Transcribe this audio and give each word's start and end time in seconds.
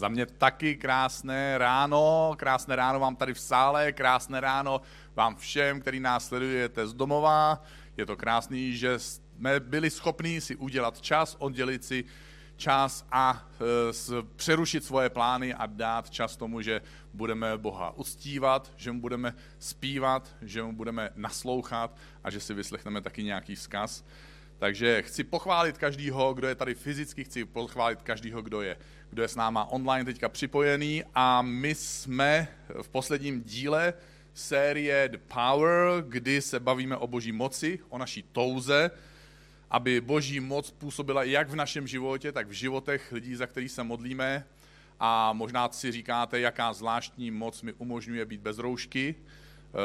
Za 0.00 0.08
mě 0.08 0.26
taky 0.26 0.76
krásné 0.76 1.58
ráno, 1.58 2.34
krásné 2.36 2.76
ráno 2.76 3.00
vám 3.00 3.16
tady 3.16 3.34
v 3.34 3.40
sále, 3.40 3.92
krásné 3.92 4.40
ráno 4.40 4.80
vám 5.14 5.36
všem, 5.36 5.80
který 5.80 6.00
nás 6.00 6.26
sledujete 6.26 6.86
z 6.86 6.94
domova. 6.94 7.62
Je 7.96 8.06
to 8.06 8.16
krásný, 8.16 8.76
že 8.76 8.98
jsme 8.98 9.60
byli 9.60 9.90
schopni 9.90 10.40
si 10.40 10.56
udělat 10.56 11.00
čas, 11.00 11.36
oddělit 11.38 11.84
si 11.84 12.04
čas 12.56 13.06
a 13.12 13.46
e, 13.60 14.22
přerušit 14.36 14.84
svoje 14.84 15.10
plány 15.10 15.54
a 15.54 15.66
dát 15.66 16.10
čas 16.10 16.36
tomu, 16.36 16.62
že 16.62 16.80
budeme 17.14 17.58
Boha 17.58 17.90
uctívat, 17.96 18.72
že 18.76 18.92
mu 18.92 19.00
budeme 19.00 19.34
zpívat, 19.58 20.28
že 20.42 20.62
mu 20.62 20.72
budeme 20.72 21.10
naslouchat 21.16 21.96
a 22.24 22.30
že 22.30 22.40
si 22.40 22.54
vyslechneme 22.54 23.00
taky 23.00 23.22
nějaký 23.22 23.54
vzkaz. 23.54 24.04
Takže 24.60 25.02
chci 25.02 25.24
pochválit 25.24 25.78
každýho, 25.78 26.34
kdo 26.34 26.48
je 26.48 26.54
tady 26.54 26.74
fyzicky, 26.74 27.24
chci 27.24 27.44
pochválit 27.44 28.02
každýho, 28.02 28.42
kdo 28.42 28.62
je, 28.62 28.76
kdo 29.10 29.22
je 29.22 29.28
s 29.28 29.36
náma 29.36 29.64
online 29.64 30.04
teďka 30.04 30.28
připojený 30.28 31.04
a 31.14 31.42
my 31.42 31.74
jsme 31.74 32.48
v 32.82 32.88
posledním 32.88 33.42
díle 33.42 33.94
série 34.34 35.08
The 35.08 35.18
Power, 35.18 36.04
kdy 36.08 36.42
se 36.42 36.60
bavíme 36.60 36.96
o 36.96 37.06
boží 37.06 37.32
moci, 37.32 37.78
o 37.88 37.98
naší 37.98 38.22
touze, 38.22 38.90
aby 39.70 40.00
boží 40.00 40.40
moc 40.40 40.70
působila 40.70 41.22
jak 41.24 41.50
v 41.50 41.56
našem 41.56 41.86
životě, 41.86 42.32
tak 42.32 42.48
v 42.48 42.52
životech 42.52 43.12
lidí, 43.12 43.34
za 43.36 43.46
který 43.46 43.68
se 43.68 43.82
modlíme. 43.82 44.44
A 44.98 45.32
možná 45.32 45.68
si 45.68 45.92
říkáte, 45.92 46.40
jaká 46.40 46.72
zvláštní 46.72 47.30
moc 47.30 47.62
mi 47.62 47.72
umožňuje 47.72 48.24
být 48.24 48.40
bez 48.40 48.58
roušky, 48.58 49.14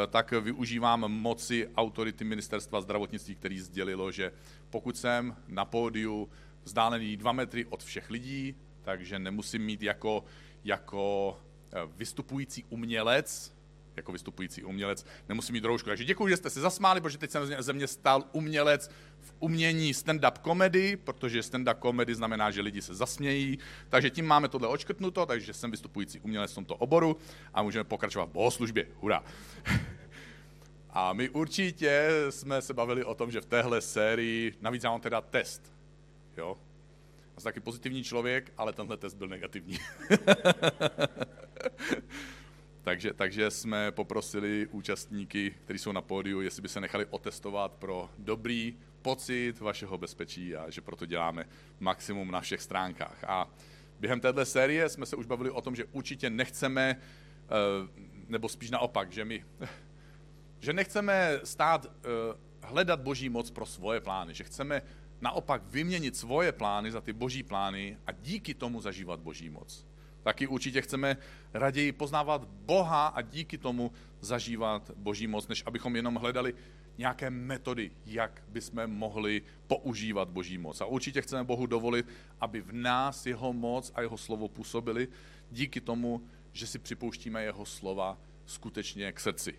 tak 0.07 0.31
využívám 0.31 1.11
moci 1.11 1.69
autority 1.75 2.23
ministerstva 2.23 2.81
zdravotnictví, 2.81 3.35
který 3.35 3.59
sdělilo, 3.59 4.11
že 4.11 4.31
pokud 4.69 4.97
jsem 4.97 5.35
na 5.47 5.65
pódiu 5.65 6.29
vzdálený 6.63 7.17
dva 7.17 7.31
metry 7.31 7.65
od 7.65 7.83
všech 7.83 8.09
lidí, 8.09 8.55
takže 8.81 9.19
nemusím 9.19 9.65
mít 9.65 9.81
jako, 9.81 10.23
jako 10.63 11.37
eh, 11.71 11.79
vystupující 11.97 12.63
umělec, 12.69 13.54
jako 13.95 14.11
vystupující 14.11 14.63
umělec, 14.63 15.05
nemusím 15.29 15.53
mít 15.53 15.65
roušku. 15.65 15.89
Takže 15.89 16.05
děkuji, 16.05 16.27
že 16.27 16.37
jste 16.37 16.49
se 16.49 16.61
zasmáli, 16.61 17.01
protože 17.01 17.17
teď 17.17 17.31
jsem 17.31 17.55
ze 17.59 17.73
mě 17.73 17.87
stal 17.87 18.23
umělec 18.31 18.91
v 19.19 19.33
umění 19.39 19.93
stand-up 19.93 20.37
komedy, 20.41 20.97
protože 20.97 21.39
stand-up 21.39 21.75
komedy 21.75 22.15
znamená, 22.15 22.51
že 22.51 22.61
lidi 22.61 22.81
se 22.81 22.95
zasmějí. 22.95 23.59
Takže 23.89 24.09
tím 24.09 24.25
máme 24.25 24.47
tohle 24.47 24.67
očkrtnuto, 24.67 25.25
takže 25.25 25.53
jsem 25.53 25.71
vystupující 25.71 26.19
umělec 26.19 26.51
v 26.51 26.55
tomto 26.55 26.75
oboru 26.75 27.17
a 27.53 27.63
můžeme 27.63 27.83
pokračovat 27.83 28.25
v 28.25 28.33
bohoslužbě. 28.33 28.87
Hurá! 28.99 29.23
A 30.89 31.13
my 31.13 31.29
určitě 31.29 32.09
jsme 32.29 32.61
se 32.61 32.73
bavili 32.73 33.03
o 33.03 33.15
tom, 33.15 33.31
že 33.31 33.41
v 33.41 33.45
téhle 33.45 33.81
sérii, 33.81 34.53
navíc 34.61 34.83
já 34.83 34.91
mám 34.91 35.01
teda 35.01 35.21
test, 35.21 35.73
jo. 36.37 36.57
Já 37.35 37.41
jsem 37.41 37.43
taky 37.43 37.59
pozitivní 37.59 38.03
člověk, 38.03 38.53
ale 38.57 38.73
tenhle 38.73 38.97
test 38.97 39.13
byl 39.13 39.27
negativní. 39.27 39.77
takže, 42.85 43.13
takže 43.13 43.51
jsme 43.51 43.91
poprosili 43.91 44.67
účastníky, 44.71 45.55
kteří 45.63 45.79
jsou 45.79 45.91
na 45.91 46.01
pódiu, 46.01 46.41
jestli 46.41 46.61
by 46.61 46.67
se 46.67 46.81
nechali 46.81 47.05
otestovat 47.05 47.71
pro 47.71 48.09
dobrý 48.17 48.77
pocit 49.01 49.59
vašeho 49.59 49.97
bezpečí 49.97 50.55
a 50.55 50.69
že 50.69 50.81
proto 50.81 51.05
děláme 51.05 51.45
maximum 51.79 52.31
na 52.31 52.41
všech 52.41 52.61
stránkách. 52.61 53.23
A 53.23 53.49
během 53.99 54.19
téhle 54.19 54.45
série 54.45 54.89
jsme 54.89 55.05
se 55.05 55.15
už 55.15 55.25
bavili 55.25 55.49
o 55.49 55.61
tom, 55.61 55.75
že 55.75 55.85
určitě 55.85 56.29
nechceme, 56.29 56.95
eh, 56.95 57.47
nebo 58.27 58.49
spíš 58.49 58.71
naopak, 58.71 59.11
že 59.11 59.25
my 59.25 59.45
že 60.59 60.73
nechceme 60.73 61.39
stát, 61.43 61.85
eh, 61.85 62.07
hledat 62.61 63.01
boží 63.01 63.29
moc 63.29 63.51
pro 63.51 63.65
svoje 63.65 63.99
plány, 63.99 64.33
že 64.33 64.43
chceme 64.43 64.81
naopak 65.21 65.61
vyměnit 65.65 66.15
svoje 66.15 66.51
plány 66.51 66.91
za 66.91 67.01
ty 67.01 67.13
boží 67.13 67.43
plány 67.43 67.97
a 68.07 68.11
díky 68.11 68.53
tomu 68.53 68.81
zažívat 68.81 69.19
boží 69.19 69.49
moc. 69.49 69.85
Taky 70.25 70.47
určitě 70.47 70.81
chceme 70.81 71.17
raději 71.53 71.91
poznávat 71.91 72.45
Boha 72.45 73.07
a 73.07 73.21
díky 73.21 73.57
tomu 73.57 73.91
zažívat 74.21 74.91
boží 74.95 75.27
moc, 75.27 75.47
než 75.47 75.63
abychom 75.65 75.95
jenom 75.95 76.15
hledali 76.15 76.53
nějaké 76.97 77.29
metody, 77.29 77.91
jak 78.05 78.43
bychom 78.47 78.87
mohli 78.87 79.41
používat 79.67 80.29
boží 80.29 80.57
moc. 80.57 80.81
A 80.81 80.85
určitě 80.85 81.21
chceme 81.21 81.43
Bohu 81.43 81.65
dovolit, 81.65 82.05
aby 82.41 82.61
v 82.61 82.73
nás 82.73 83.25
jeho 83.25 83.53
moc 83.53 83.91
a 83.95 84.01
jeho 84.01 84.17
slovo 84.17 84.47
působili 84.47 85.07
díky 85.51 85.81
tomu, 85.81 86.21
že 86.51 86.67
si 86.67 86.79
připouštíme 86.79 87.43
jeho 87.43 87.65
slova 87.65 88.17
skutečně 88.45 89.11
k 89.11 89.19
srdci. 89.19 89.53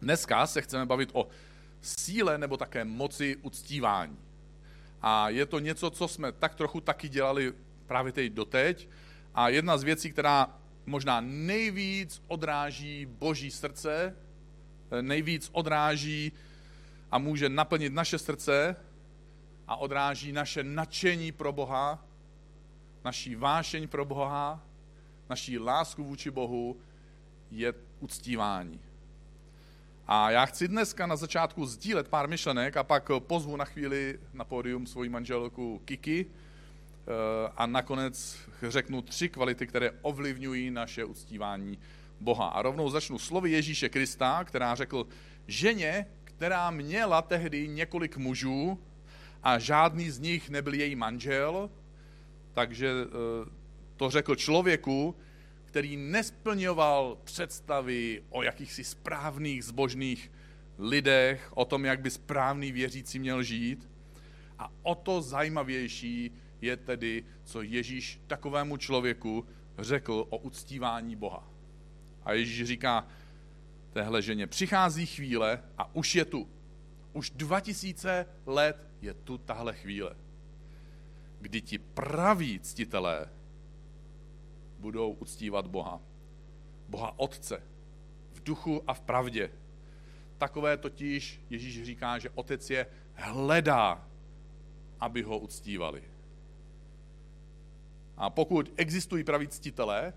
Dneska 0.00 0.46
se 0.46 0.62
chceme 0.62 0.86
bavit 0.86 1.10
o 1.12 1.28
síle 1.80 2.38
nebo 2.38 2.56
také 2.56 2.84
moci 2.84 3.36
uctívání. 3.36 4.18
A 5.02 5.28
je 5.28 5.46
to 5.46 5.58
něco, 5.58 5.90
co 5.90 6.08
jsme 6.08 6.32
tak 6.32 6.54
trochu 6.54 6.80
taky 6.80 7.08
dělali 7.08 7.52
právě 7.86 8.12
teď 8.12 8.32
doteď. 8.32 8.88
A 9.34 9.48
jedna 9.48 9.78
z 9.78 9.82
věcí, 9.82 10.10
která 10.10 10.48
možná 10.86 11.20
nejvíc 11.20 12.22
odráží 12.28 13.06
boží 13.06 13.50
srdce, 13.50 14.16
nejvíc 15.00 15.50
odráží 15.52 16.32
a 17.10 17.18
může 17.18 17.48
naplnit 17.48 17.92
naše 17.92 18.18
srdce 18.18 18.76
a 19.68 19.76
odráží 19.76 20.32
naše 20.32 20.64
nadšení 20.64 21.32
pro 21.32 21.52
Boha, 21.52 22.04
naší 23.04 23.34
vášeň 23.34 23.88
pro 23.88 24.04
Boha, 24.04 24.62
naší 25.30 25.58
lásku 25.58 26.04
vůči 26.04 26.30
Bohu, 26.30 26.76
je 27.50 27.74
uctívání. 28.00 28.80
A 30.06 30.30
já 30.30 30.46
chci 30.46 30.68
dneska 30.68 31.06
na 31.06 31.16
začátku 31.16 31.66
sdílet 31.66 32.08
pár 32.08 32.28
myšlenek 32.28 32.76
a 32.76 32.84
pak 32.84 33.10
pozvu 33.18 33.56
na 33.56 33.64
chvíli 33.64 34.20
na 34.32 34.44
pódium 34.44 34.86
svoji 34.86 35.08
manželku 35.08 35.80
Kiki 35.84 36.26
eh, 36.28 36.51
a 37.56 37.66
nakonec 37.66 38.38
řeknu 38.62 39.02
tři 39.02 39.28
kvality, 39.28 39.66
které 39.66 39.90
ovlivňují 40.02 40.70
naše 40.70 41.04
uctívání 41.04 41.78
Boha. 42.20 42.48
A 42.48 42.62
rovnou 42.62 42.90
začnu 42.90 43.18
slovy 43.18 43.50
Ježíše 43.50 43.88
Krista, 43.88 44.44
která 44.44 44.74
řekl 44.74 45.06
ženě, 45.46 46.06
která 46.24 46.70
měla 46.70 47.22
tehdy 47.22 47.68
několik 47.68 48.16
mužů 48.16 48.78
a 49.42 49.58
žádný 49.58 50.10
z 50.10 50.18
nich 50.18 50.50
nebyl 50.50 50.74
její 50.74 50.96
manžel, 50.96 51.70
takže 52.52 52.88
eh, 52.88 53.50
to 53.96 54.10
řekl 54.10 54.34
člověku, 54.34 55.16
který 55.64 55.96
nesplňoval 55.96 57.18
představy 57.24 58.22
o 58.30 58.42
jakýchsi 58.42 58.84
správných, 58.84 59.64
zbožných 59.64 60.32
lidech, 60.78 61.50
o 61.54 61.64
tom, 61.64 61.84
jak 61.84 62.00
by 62.00 62.10
správný 62.10 62.72
věřící 62.72 63.18
měl 63.18 63.42
žít. 63.42 63.90
A 64.58 64.70
o 64.82 64.94
to 64.94 65.22
zajímavější 65.22 66.32
je 66.62 66.76
tedy, 66.76 67.24
co 67.44 67.62
Ježíš 67.62 68.20
takovému 68.26 68.76
člověku 68.76 69.46
řekl 69.78 70.26
o 70.30 70.36
uctívání 70.36 71.16
Boha. 71.16 71.48
A 72.22 72.32
Ježíš 72.32 72.66
říká 72.66 73.06
téhle 73.92 74.22
ženě, 74.22 74.46
přichází 74.46 75.06
chvíle 75.06 75.62
a 75.78 75.94
už 75.94 76.14
je 76.14 76.24
tu. 76.24 76.48
Už 77.12 77.30
2000 77.30 78.26
let 78.46 78.88
je 79.00 79.14
tu 79.14 79.38
tahle 79.38 79.74
chvíle, 79.74 80.16
kdy 81.40 81.60
ti 81.60 81.78
praví 81.78 82.60
ctitelé 82.60 83.28
budou 84.78 85.12
uctívat 85.12 85.66
Boha. 85.66 86.00
Boha 86.88 87.18
Otce, 87.18 87.62
v 88.32 88.42
duchu 88.42 88.82
a 88.86 88.94
v 88.94 89.00
pravdě. 89.00 89.50
Takové 90.38 90.76
totiž 90.76 91.40
Ježíš 91.50 91.84
říká, 91.84 92.18
že 92.18 92.30
Otec 92.30 92.70
je 92.70 92.86
hledá, 93.14 94.08
aby 95.00 95.22
ho 95.22 95.38
uctívali. 95.38 96.11
A 98.16 98.30
pokud 98.30 98.72
existují 98.76 99.24
praví 99.24 99.48
ctitelé, 99.48 100.12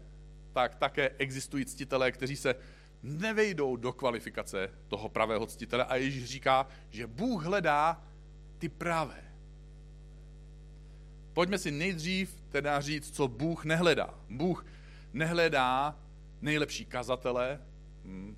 tak 0.53 0.75
také 0.75 1.09
existují 1.17 1.65
ctitelé, 1.65 2.11
kteří 2.11 2.35
se 2.35 2.55
nevejdou 3.03 3.75
do 3.75 3.93
kvalifikace 3.93 4.69
toho 4.87 5.09
pravého 5.09 5.45
ctitele 5.45 5.85
a 5.85 5.95
Ježíš 5.95 6.25
říká, 6.25 6.67
že 6.89 7.07
Bůh 7.07 7.43
hledá 7.43 8.03
ty 8.57 8.69
pravé. 8.69 9.23
Pojďme 11.33 11.57
si 11.57 11.71
nejdřív 11.71 12.35
teda 12.49 12.81
říct, 12.81 13.15
co 13.15 13.27
Bůh 13.27 13.65
nehledá. 13.65 14.19
Bůh 14.29 14.65
nehledá 15.13 15.99
nejlepší 16.41 16.85
kazatele, 16.85 17.61
hmm, 18.03 18.37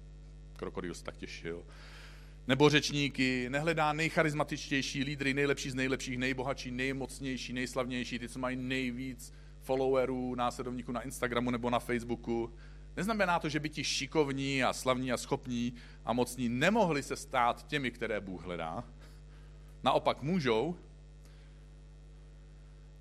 krokodýl 0.55 0.93
se 0.93 1.03
tak 1.03 1.17
těšil, 1.17 1.63
nebo 2.47 2.69
řečníky, 2.69 3.49
nehledá 3.49 3.93
nejcharizmatičtější 3.93 5.03
lídry, 5.03 5.33
nejlepší 5.33 5.69
z 5.69 5.75
nejlepších, 5.75 6.17
nejbohatší, 6.17 6.71
nejmocnější, 6.71 7.53
nejslavnější, 7.53 8.19
ty, 8.19 8.29
co 8.29 8.39
mají 8.39 8.57
nejvíc 8.57 9.33
followerů, 9.67 10.35
následovníků 10.35 10.91
na 10.91 11.01
Instagramu 11.01 11.51
nebo 11.51 11.69
na 11.69 11.79
Facebooku. 11.79 12.53
Neznamená 12.97 13.39
to, 13.39 13.49
že 13.49 13.59
by 13.59 13.69
ti 13.69 13.83
šikovní 13.83 14.63
a 14.63 14.73
slavní 14.73 15.11
a 15.11 15.17
schopní 15.17 15.73
a 16.05 16.13
mocní 16.13 16.49
nemohli 16.49 17.03
se 17.03 17.15
stát 17.15 17.67
těmi, 17.67 17.91
které 17.91 18.19
Bůh 18.19 18.45
hledá. 18.45 18.83
Naopak 19.83 20.21
můžou, 20.23 20.75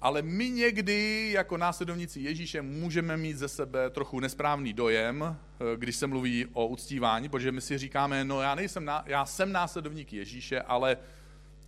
ale 0.01 0.23
my 0.23 0.51
někdy 0.51 1.31
jako 1.33 1.57
následovníci 1.57 2.21
Ježíše 2.21 2.63
můžeme 2.63 3.17
mít 3.17 3.37
ze 3.37 3.49
sebe 3.49 3.91
trochu 3.91 4.21
nesprávný 4.21 4.73
dojem, 4.73 5.23
eh, 5.23 5.77
když 5.77 5.97
se 5.97 6.07
mluví 6.07 6.47
o 6.53 6.67
uctívání, 6.67 7.29
protože 7.29 7.53
my 7.53 7.61
si 7.61 7.79
říkáme, 7.79 8.25
no 8.25 8.41
já, 8.43 8.55
nejsem, 8.55 8.91
já 9.07 9.27
jsem 9.27 9.53
následovník 9.53 10.13
Ježíše, 10.13 10.61
ale, 10.61 10.97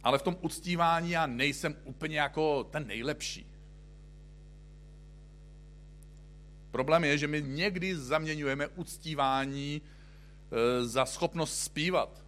ale 0.03 0.19
v 0.19 0.23
tom 0.23 0.37
uctívání 0.41 1.11
já 1.11 1.27
nejsem 1.27 1.77
úplně 1.85 2.21
jako 2.21 2.65
ten 2.65 2.87
nejlepší. 2.87 3.58
Problém 6.79 7.05
je, 7.05 7.19
že 7.19 7.27
my 7.27 7.43
někdy 7.43 7.97
zaměňujeme 7.97 8.67
uctívání 8.69 9.83
e, 9.83 10.85
za 10.85 11.07
schopnost 11.07 11.63
zpívat, 11.63 12.25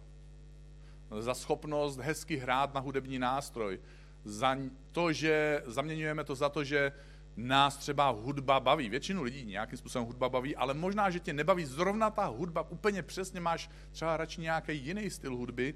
za 1.19 1.33
schopnost 1.33 1.97
hezky 1.97 2.35
hrát 2.35 2.73
na 2.73 2.79
hudební 2.79 3.19
nástroj, 3.19 3.79
za 4.23 4.57
to, 4.91 5.13
že 5.13 5.63
zaměňujeme 5.65 6.23
to 6.23 6.35
za 6.35 6.49
to, 6.49 6.63
že 6.63 6.91
nás 7.37 7.77
třeba 7.77 8.09
hudba 8.09 8.59
baví. 8.59 8.89
Většinu 8.89 9.23
lidí 9.23 9.45
nějakým 9.45 9.77
způsobem 9.77 10.07
hudba 10.07 10.29
baví, 10.29 10.55
ale 10.55 10.73
možná, 10.73 11.09
že 11.09 11.19
tě 11.19 11.33
nebaví 11.33 11.65
zrovna 11.65 12.09
ta 12.09 12.25
hudba, 12.25 12.69
úplně 12.69 13.03
přesně 13.03 13.39
máš 13.39 13.69
třeba 13.91 14.17
radši 14.17 14.41
nějaký 14.41 14.77
jiný 14.77 15.09
styl 15.09 15.35
hudby 15.35 15.75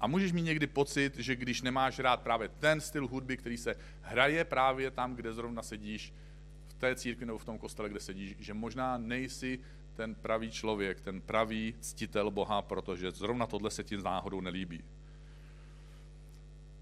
a 0.00 0.06
můžeš 0.06 0.32
mít 0.32 0.42
někdy 0.42 0.66
pocit, 0.66 1.16
že 1.16 1.36
když 1.36 1.62
nemáš 1.62 1.98
rád 1.98 2.20
právě 2.20 2.48
ten 2.48 2.80
styl 2.80 3.06
hudby, 3.08 3.36
který 3.36 3.56
se 3.56 3.74
hraje 4.02 4.44
právě 4.44 4.90
tam, 4.90 5.14
kde 5.14 5.32
zrovna 5.32 5.62
sedíš, 5.62 6.12
té 6.80 6.94
církvi 6.94 7.26
nebo 7.26 7.38
v 7.38 7.44
tom 7.44 7.58
kostele, 7.58 7.88
kde 7.88 8.00
sedíš, 8.00 8.36
že 8.38 8.54
možná 8.54 8.98
nejsi 8.98 9.58
ten 9.94 10.14
pravý 10.14 10.50
člověk, 10.50 11.00
ten 11.00 11.20
pravý 11.20 11.74
ctitel 11.80 12.30
Boha, 12.30 12.62
protože 12.62 13.10
zrovna 13.10 13.46
tohle 13.46 13.70
se 13.70 13.84
ti 13.84 13.96
náhodou 13.96 14.40
nelíbí. 14.40 14.84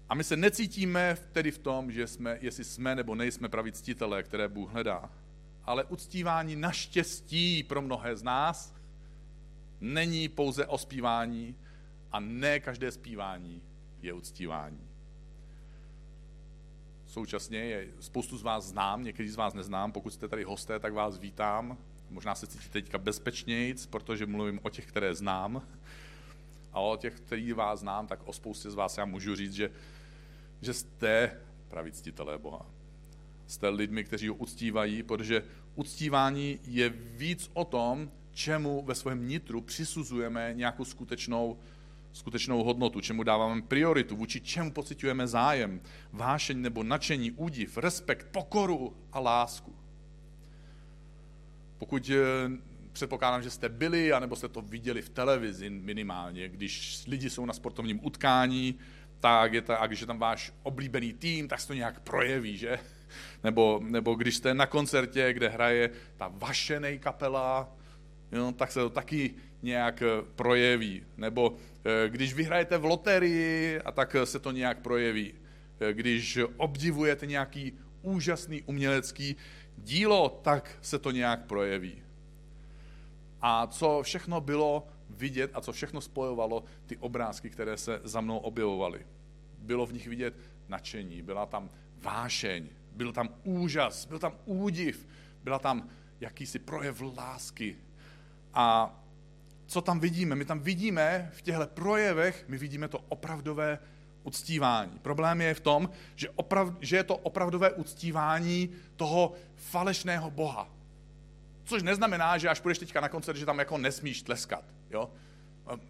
A 0.09 0.15
my 0.15 0.23
se 0.23 0.37
necítíme 0.37 1.17
tedy 1.31 1.51
v 1.51 1.57
tom, 1.57 1.91
že 1.91 2.07
jsme, 2.07 2.37
jestli 2.41 2.63
jsme 2.63 2.95
nebo 2.95 3.15
nejsme 3.15 3.49
praví 3.49 3.71
ctitelé, 3.71 4.23
které 4.23 4.47
Bůh 4.47 4.71
hledá. 4.71 5.11
Ale 5.63 5.83
uctívání 5.83 6.55
naštěstí 6.55 7.63
pro 7.63 7.81
mnohé 7.81 8.15
z 8.15 8.23
nás 8.23 8.75
není 9.81 10.29
pouze 10.29 10.65
o 10.65 10.77
zpívání 10.77 11.55
a 12.11 12.19
ne 12.19 12.59
každé 12.59 12.91
zpívání 12.91 13.61
je 14.01 14.13
uctívání. 14.13 14.88
Současně 17.09 17.57
je, 17.57 17.87
spoustu 17.99 18.37
z 18.37 18.43
vás 18.43 18.65
znám, 18.65 19.03
některý 19.03 19.29
z 19.29 19.35
vás 19.35 19.53
neznám, 19.53 19.91
pokud 19.91 20.13
jste 20.13 20.27
tady 20.27 20.43
hosté, 20.43 20.79
tak 20.79 20.93
vás 20.93 21.17
vítám. 21.17 21.77
Možná 22.09 22.35
se 22.35 22.47
cítíte 22.47 22.71
teďka 22.71 22.97
bezpečnějc, 22.97 23.85
protože 23.85 24.25
mluvím 24.25 24.59
o 24.63 24.69
těch, 24.69 24.85
které 24.85 25.15
znám. 25.15 25.61
A 26.73 26.79
o 26.79 26.97
těch, 26.97 27.13
který 27.13 27.53
vás 27.53 27.79
znám, 27.79 28.07
tak 28.07 28.19
o 28.25 28.33
spoustě 28.33 28.71
z 28.71 28.75
vás 28.75 28.97
já 28.97 29.05
můžu 29.05 29.35
říct, 29.35 29.53
že 29.53 29.71
že 30.61 30.73
jste 30.73 31.39
praví 31.67 31.91
ctitelé 31.91 32.37
Boha. 32.37 32.65
Jste 33.47 33.69
lidmi, 33.69 34.03
kteří 34.03 34.27
ho 34.27 34.35
uctívají, 34.35 35.03
protože 35.03 35.43
uctívání 35.75 36.59
je 36.63 36.89
víc 36.89 37.49
o 37.53 37.65
tom, 37.65 38.11
čemu 38.31 38.83
ve 38.85 38.95
svém 38.95 39.27
nitru 39.27 39.61
přisuzujeme 39.61 40.53
nějakou 40.53 40.85
skutečnou, 40.85 41.57
skutečnou 42.13 42.63
hodnotu, 42.63 43.01
čemu 43.01 43.23
dáváme 43.23 43.61
prioritu, 43.61 44.15
vůči 44.15 44.41
čemu 44.41 44.71
pocitujeme 44.71 45.27
zájem, 45.27 45.81
vášeň 46.11 46.61
nebo 46.61 46.83
nadšení, 46.83 47.31
údiv, 47.31 47.77
respekt, 47.77 48.27
pokoru 48.31 48.95
a 49.11 49.19
lásku. 49.19 49.75
Pokud 51.77 52.09
eh, 52.09 52.51
předpokládám, 52.91 53.43
že 53.43 53.49
jste 53.49 53.69
byli, 53.69 54.13
anebo 54.13 54.35
jste 54.35 54.47
to 54.47 54.61
viděli 54.61 55.01
v 55.01 55.09
televizi 55.09 55.69
minimálně, 55.69 56.49
když 56.49 57.05
lidi 57.07 57.29
jsou 57.29 57.45
na 57.45 57.53
sportovním 57.53 58.05
utkání, 58.05 58.75
tak 59.19 59.53
je 59.53 59.61
ta, 59.61 59.75
a 59.75 59.87
když 59.87 60.01
je 60.01 60.07
tam 60.07 60.19
váš 60.19 60.53
oblíbený 60.63 61.13
tým, 61.13 61.47
tak 61.47 61.59
se 61.59 61.67
to 61.67 61.73
nějak 61.73 61.99
projeví, 61.99 62.57
že? 62.57 62.79
Nebo, 63.43 63.81
nebo 63.83 64.13
když 64.13 64.35
jste 64.35 64.53
na 64.53 64.65
koncertě, 64.65 65.33
kde 65.33 65.49
hraje 65.49 65.89
ta 66.17 66.31
vaše 66.33 66.79
nejkapela, 66.79 67.75
jo, 68.31 68.51
tak 68.51 68.71
se 68.71 68.79
to 68.79 68.89
taky 68.89 69.35
nějak 69.61 70.01
eh, 70.01 70.07
projeví. 70.35 71.03
Nebo 71.17 71.55
eh, 71.85 72.09
když 72.09 72.33
vyhrajete 72.33 72.77
v 72.77 72.85
loterii, 72.85 73.79
a 73.81 73.91
tak 73.91 74.15
se 74.23 74.39
to 74.39 74.51
nějak 74.51 74.79
projeví. 74.79 75.33
Eh, 75.79 75.93
když 75.93 76.39
obdivujete 76.57 77.25
nějaký 77.25 77.73
úžasný 78.01 78.61
umělecký 78.61 79.35
dílo, 79.77 80.39
tak 80.43 80.77
se 80.81 80.99
to 80.99 81.11
nějak 81.11 81.45
projeví. 81.45 82.03
A 83.41 83.67
co 83.67 83.99
všechno 84.03 84.41
bylo 84.41 84.87
vidět 85.09 85.51
a 85.53 85.61
co 85.61 85.71
všechno 85.71 86.01
spojovalo 86.01 86.63
ty 86.85 86.97
obrázky, 86.97 87.49
které 87.49 87.77
se 87.77 88.01
za 88.03 88.21
mnou 88.21 88.37
objevovaly. 88.37 89.05
Bylo 89.57 89.85
v 89.85 89.93
nich 89.93 90.07
vidět 90.07 90.35
nadšení, 90.67 91.21
byla 91.21 91.45
tam 91.45 91.69
vášeň, 91.97 92.67
byl 92.91 93.13
tam 93.13 93.29
úžas, 93.43 94.05
byl 94.05 94.19
tam 94.19 94.33
údiv, 94.45 95.07
byla 95.43 95.59
tam 95.59 95.89
jakýsi 96.21 96.59
projev 96.59 97.01
lásky. 97.17 97.75
A 98.53 98.95
co 99.65 99.81
tam 99.81 99.99
vidíme? 99.99 100.35
My 100.35 100.45
tam 100.45 100.59
vidíme 100.59 101.29
v 101.33 101.41
těchto 101.41 101.67
projevech, 101.67 102.45
my 102.47 102.57
vidíme 102.57 102.87
to 102.87 102.99
opravdové 103.09 103.79
uctívání. 104.23 104.99
Problém 104.99 105.41
je 105.41 105.53
v 105.53 105.59
tom, 105.59 105.89
že, 106.15 106.29
oprav, 106.29 106.73
že 106.79 106.95
je 106.95 107.03
to 107.03 107.17
opravdové 107.17 107.71
uctívání 107.71 108.69
toho 108.95 109.33
falešného 109.55 110.31
Boha. 110.31 110.69
Což 111.63 111.83
neznamená, 111.83 112.37
že 112.37 112.49
až 112.49 112.59
půjdeš 112.59 112.77
teďka 112.77 113.01
na 113.01 113.09
koncert, 113.09 113.37
že 113.37 113.45
tam 113.45 113.59
jako 113.59 113.77
nesmíš 113.77 114.21
tleskat. 114.21 114.63
Jo? 114.91 115.09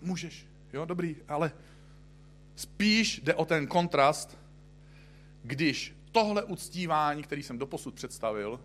Můžeš, 0.02 0.48
jo, 0.74 0.86
dobrý, 0.86 1.16
ale 1.28 1.52
spíš 2.56 3.22
jde 3.24 3.34
o 3.34 3.46
ten 3.46 3.68
kontrast, 3.68 4.38
když 5.44 5.96
tohle 6.12 6.44
uctívání, 6.44 7.24
který 7.24 7.44
jsem 7.44 7.58
doposud 7.58 7.94
představil, 7.94 8.60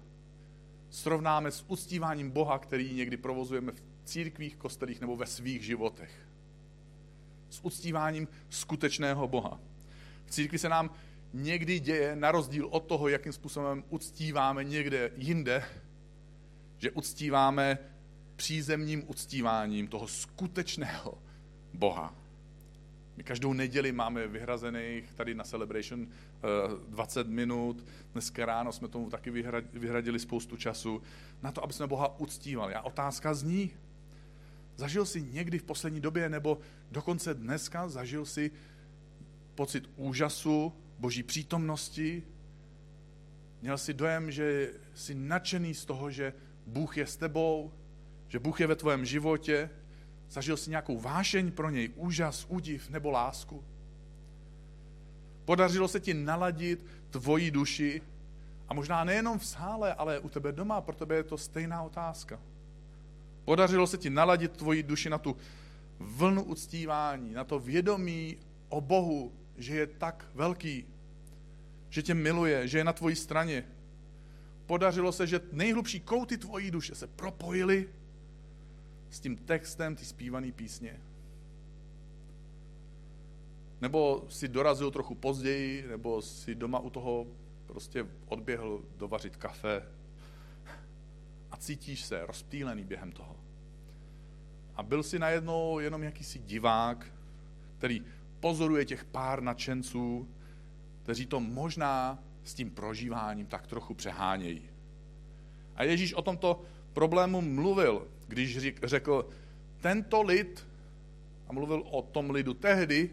srovnáme 0.94 1.50
s 1.50 1.64
uctíváním 1.68 2.30
Boha, 2.30 2.58
který 2.58 2.94
někdy 2.94 3.16
provozujeme 3.16 3.72
v 3.72 3.82
církvích, 4.04 4.56
kostelích 4.56 5.00
nebo 5.00 5.16
ve 5.16 5.26
svých 5.26 5.64
životech. 5.64 6.28
S 7.50 7.60
uctíváním 7.62 8.28
skutečného 8.48 9.28
Boha. 9.28 9.60
V 10.24 10.30
církvi 10.30 10.58
se 10.58 10.68
nám 10.68 10.90
někdy 11.32 11.80
děje, 11.80 12.16
na 12.16 12.32
rozdíl 12.32 12.66
od 12.70 12.80
toho, 12.80 13.08
jakým 13.08 13.32
způsobem 13.32 13.84
uctíváme 13.88 14.64
někde 14.64 15.10
jinde, 15.16 15.64
že 16.78 16.90
uctíváme 16.90 17.78
přízemním 18.36 19.04
uctíváním 19.06 19.88
toho 19.88 20.08
skutečného 20.08 21.18
Boha. 21.72 22.14
My 23.16 23.24
každou 23.24 23.52
neděli 23.52 23.92
máme 23.92 24.26
vyhrazených 24.26 25.12
tady 25.14 25.34
na 25.34 25.44
Celebration 25.44 26.06
20 26.88 27.20
eh, 27.26 27.30
minut. 27.30 27.84
Dneska 28.12 28.46
ráno 28.46 28.72
jsme 28.72 28.88
tomu 28.88 29.10
taky 29.10 29.30
vyhradili 29.72 30.18
spoustu 30.18 30.56
času 30.56 31.02
na 31.42 31.52
to, 31.52 31.64
aby 31.64 31.72
jsme 31.72 31.86
Boha 31.86 32.20
uctívali. 32.20 32.74
A 32.74 32.82
otázka 32.82 33.34
zní, 33.34 33.70
zažil 34.76 35.06
jsi 35.06 35.22
někdy 35.22 35.58
v 35.58 35.62
poslední 35.62 36.00
době, 36.00 36.28
nebo 36.28 36.58
dokonce 36.90 37.34
dneska 37.34 37.88
zažil 37.88 38.26
si 38.26 38.50
pocit 39.54 39.90
úžasu, 39.96 40.72
boží 40.98 41.22
přítomnosti, 41.22 42.22
měl 43.62 43.78
si 43.78 43.94
dojem, 43.94 44.30
že 44.30 44.72
jsi 44.94 45.14
nadšený 45.14 45.74
z 45.74 45.84
toho, 45.84 46.10
že 46.10 46.32
Bůh 46.66 46.96
je 46.96 47.06
s 47.06 47.16
tebou, 47.16 47.72
že 48.28 48.38
Bůh 48.38 48.60
je 48.60 48.66
ve 48.66 48.76
tvém 48.76 49.04
životě, 49.04 49.70
zažil 50.34 50.56
jsi 50.56 50.70
nějakou 50.70 50.98
vášeň 50.98 51.52
pro 51.52 51.70
něj, 51.70 51.90
úžas, 51.96 52.46
údiv 52.48 52.90
nebo 52.90 53.10
lásku. 53.10 53.64
Podařilo 55.44 55.88
se 55.88 56.00
ti 56.00 56.14
naladit 56.14 56.86
tvoji 57.10 57.50
duši 57.50 58.02
a 58.68 58.74
možná 58.74 59.04
nejenom 59.04 59.38
v 59.38 59.46
sále, 59.46 59.94
ale 59.94 60.18
u 60.18 60.28
tebe 60.28 60.52
doma, 60.52 60.80
pro 60.80 60.94
tebe 60.94 61.14
je 61.14 61.22
to 61.22 61.38
stejná 61.38 61.82
otázka. 61.82 62.40
Podařilo 63.44 63.86
se 63.86 63.98
ti 63.98 64.10
naladit 64.10 64.52
tvoji 64.52 64.82
duši 64.82 65.10
na 65.10 65.18
tu 65.18 65.36
vlnu 65.98 66.42
uctívání, 66.42 67.34
na 67.34 67.44
to 67.44 67.58
vědomí 67.58 68.36
o 68.68 68.80
Bohu, 68.80 69.32
že 69.58 69.76
je 69.76 69.86
tak 69.86 70.26
velký, 70.34 70.86
že 71.90 72.02
tě 72.02 72.14
miluje, 72.14 72.68
že 72.68 72.78
je 72.78 72.84
na 72.84 72.92
tvojí 72.92 73.16
straně. 73.16 73.64
Podařilo 74.66 75.12
se, 75.12 75.26
že 75.26 75.40
nejhlubší 75.52 76.00
kouty 76.00 76.38
tvojí 76.38 76.70
duše 76.70 76.94
se 76.94 77.06
propojily 77.06 77.88
s 79.14 79.20
tím 79.20 79.36
textem 79.36 79.96
ty 79.96 80.04
zpívané 80.04 80.52
písně. 80.52 81.00
Nebo 83.80 84.24
si 84.28 84.48
dorazil 84.48 84.90
trochu 84.90 85.14
později, 85.14 85.86
nebo 85.88 86.22
si 86.22 86.54
doma 86.54 86.78
u 86.78 86.90
toho 86.90 87.26
prostě 87.66 88.06
odběhl 88.26 88.82
dovařit 88.96 89.36
kafe 89.36 89.82
a 91.50 91.56
cítíš 91.56 92.04
se 92.04 92.26
rozptýlený 92.26 92.84
během 92.84 93.12
toho. 93.12 93.36
A 94.76 94.82
byl 94.82 95.02
si 95.02 95.18
najednou 95.18 95.78
jenom 95.78 96.02
jakýsi 96.02 96.38
divák, 96.38 97.06
který 97.78 98.04
pozoruje 98.40 98.84
těch 98.84 99.04
pár 99.04 99.42
nadšenců, 99.42 100.28
kteří 101.02 101.26
to 101.26 101.40
možná 101.40 102.18
s 102.44 102.54
tím 102.54 102.70
prožíváním 102.70 103.46
tak 103.46 103.66
trochu 103.66 103.94
přehánějí. 103.94 104.62
A 105.76 105.84
Ježíš 105.84 106.14
o 106.14 106.22
tomto 106.22 106.62
problému 106.92 107.40
mluvil, 107.40 108.08
když 108.28 108.58
řekl, 108.82 109.28
tento 109.80 110.22
lid, 110.22 110.66
a 111.48 111.52
mluvil 111.52 111.82
o 111.90 112.02
tom 112.02 112.30
lidu 112.30 112.54
tehdy, 112.54 113.10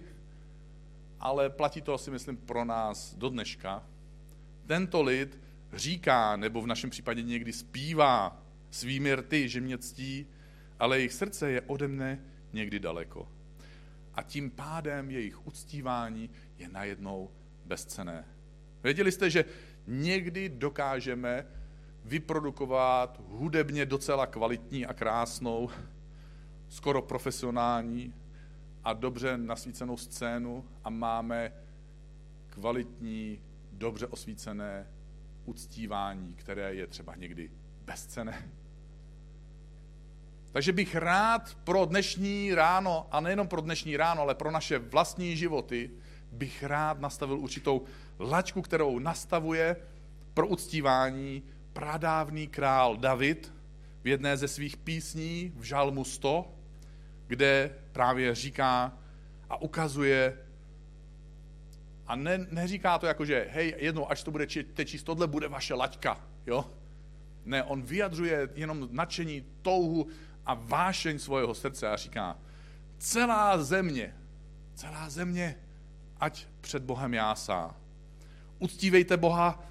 ale 1.20 1.50
platí 1.50 1.82
to 1.82 1.94
asi, 1.94 2.12
myslím, 2.12 2.38
pro 2.38 2.66
nás 2.66 3.16
do 3.16 3.30
dneška, 3.30 3.84
tento 4.68 5.02
lid 5.02 5.40
říká, 5.74 6.36
nebo 6.36 6.62
v 6.62 6.68
našem 6.68 6.90
případě 6.90 7.22
někdy 7.22 7.54
zpívá 7.54 8.44
svými 8.72 9.16
rty, 9.16 9.50
že 9.50 9.62
mě 9.62 9.78
ctí, 9.78 10.28
ale 10.80 10.98
jejich 10.98 11.14
srdce 11.14 11.52
je 11.52 11.62
ode 11.62 11.88
mne 11.88 12.20
někdy 12.54 12.80
daleko. 12.80 13.28
A 14.14 14.24
tím 14.24 14.52
pádem 14.52 15.12
jejich 15.12 15.48
uctívání 15.48 16.30
je 16.58 16.70
najednou 16.70 17.32
bezcené. 17.66 18.26
Věděli 18.84 19.12
jste, 19.12 19.30
že 19.30 19.46
někdy 19.88 20.50
dokážeme 20.50 21.46
vyprodukovat 22.12 23.22
hudebně 23.30 23.86
docela 23.86 24.28
kvalitní 24.28 24.86
a 24.86 24.94
krásnou, 24.94 25.70
skoro 26.70 27.02
profesionální 27.02 28.14
a 28.84 28.94
dobře 28.94 29.38
nasvícenou 29.38 29.98
scénu 29.98 30.66
a 30.84 30.90
máme 30.90 31.54
kvalitní, 32.50 33.40
dobře 33.72 34.08
osvícené 34.08 34.88
uctívání, 35.46 36.34
které 36.34 36.76
je 36.76 36.88
třeba 36.88 37.16
někdy 37.16 37.52
bezcené. 37.86 38.52
Takže 40.52 40.72
bych 40.72 40.96
rád 40.96 41.58
pro 41.64 41.86
dnešní 41.86 42.56
ráno, 42.56 43.08
a 43.12 43.20
nejenom 43.20 43.48
pro 43.48 43.62
dnešní 43.62 43.98
ráno, 43.98 44.22
ale 44.22 44.36
pro 44.36 44.52
naše 44.52 44.80
vlastní 44.80 45.38
životy, 45.38 45.92
bych 46.32 46.64
rád 46.64 47.00
nastavil 47.00 47.40
určitou 47.40 47.84
laťku, 48.20 48.62
kterou 48.62 49.00
nastavuje 49.00 49.76
pro 50.34 50.48
uctívání 50.48 51.44
pradávný 51.74 52.48
král 52.48 52.98
David 52.98 53.54
v 54.04 54.08
jedné 54.08 54.38
ze 54.38 54.48
svých 54.48 54.78
písní 54.78 55.54
v 55.56 55.64
Žalmu 55.64 56.04
100, 56.04 56.56
kde 57.28 57.76
právě 57.92 58.36
říká 58.36 58.98
a 59.50 59.62
ukazuje 59.62 60.38
a 62.08 62.16
ne, 62.16 62.38
neříká 62.52 62.98
to 62.98 63.06
jako, 63.06 63.26
že 63.26 63.48
hej, 63.52 63.76
jednou, 63.78 64.12
až 64.12 64.24
to 64.24 64.32
bude 64.32 64.48
číst, 64.48 65.04
tohle 65.04 65.28
bude 65.28 65.48
vaše 65.48 65.74
laťka, 65.74 66.20
jo? 66.46 66.72
Ne, 67.46 67.64
on 67.64 67.82
vyjadřuje 67.82 68.50
jenom 68.56 68.88
nadšení, 68.92 69.46
touhu 69.62 70.08
a 70.46 70.54
vášeň 70.54 71.20
svého 71.20 71.56
srdce 71.56 71.88
a 71.88 71.96
říká, 71.96 72.38
celá 72.98 73.64
země, 73.64 74.16
celá 74.74 75.10
země, 75.10 75.56
ať 76.20 76.46
před 76.62 76.84
Bohem 76.84 77.14
jásá. 77.14 77.76
Uctívejte 78.60 79.18
Boha 79.18 79.64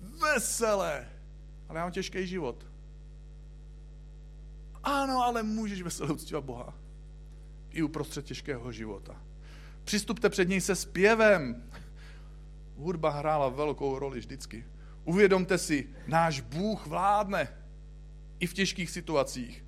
veselé, 0.00 1.08
ale 1.72 1.78
já 1.78 1.84
mám 1.84 1.92
těžký 1.92 2.26
život. 2.26 2.66
Ano, 4.82 5.22
ale 5.22 5.42
můžeš 5.42 5.82
veselé 5.82 6.12
uctívat 6.12 6.44
Boha. 6.44 6.74
I 7.70 7.82
uprostřed 7.82 8.24
těžkého 8.24 8.72
života. 8.72 9.22
Přistupte 9.84 10.28
před 10.28 10.48
něj 10.48 10.60
se 10.60 10.74
zpěvem. 10.74 11.70
Hudba 12.76 13.10
hrála 13.10 13.48
velkou 13.48 13.98
roli 13.98 14.18
vždycky. 14.18 14.66
Uvědomte 15.04 15.58
si, 15.58 15.88
náš 16.06 16.40
Bůh 16.40 16.86
vládne 16.86 17.48
i 18.38 18.46
v 18.46 18.54
těžkých 18.54 18.90
situacích. 18.90 19.64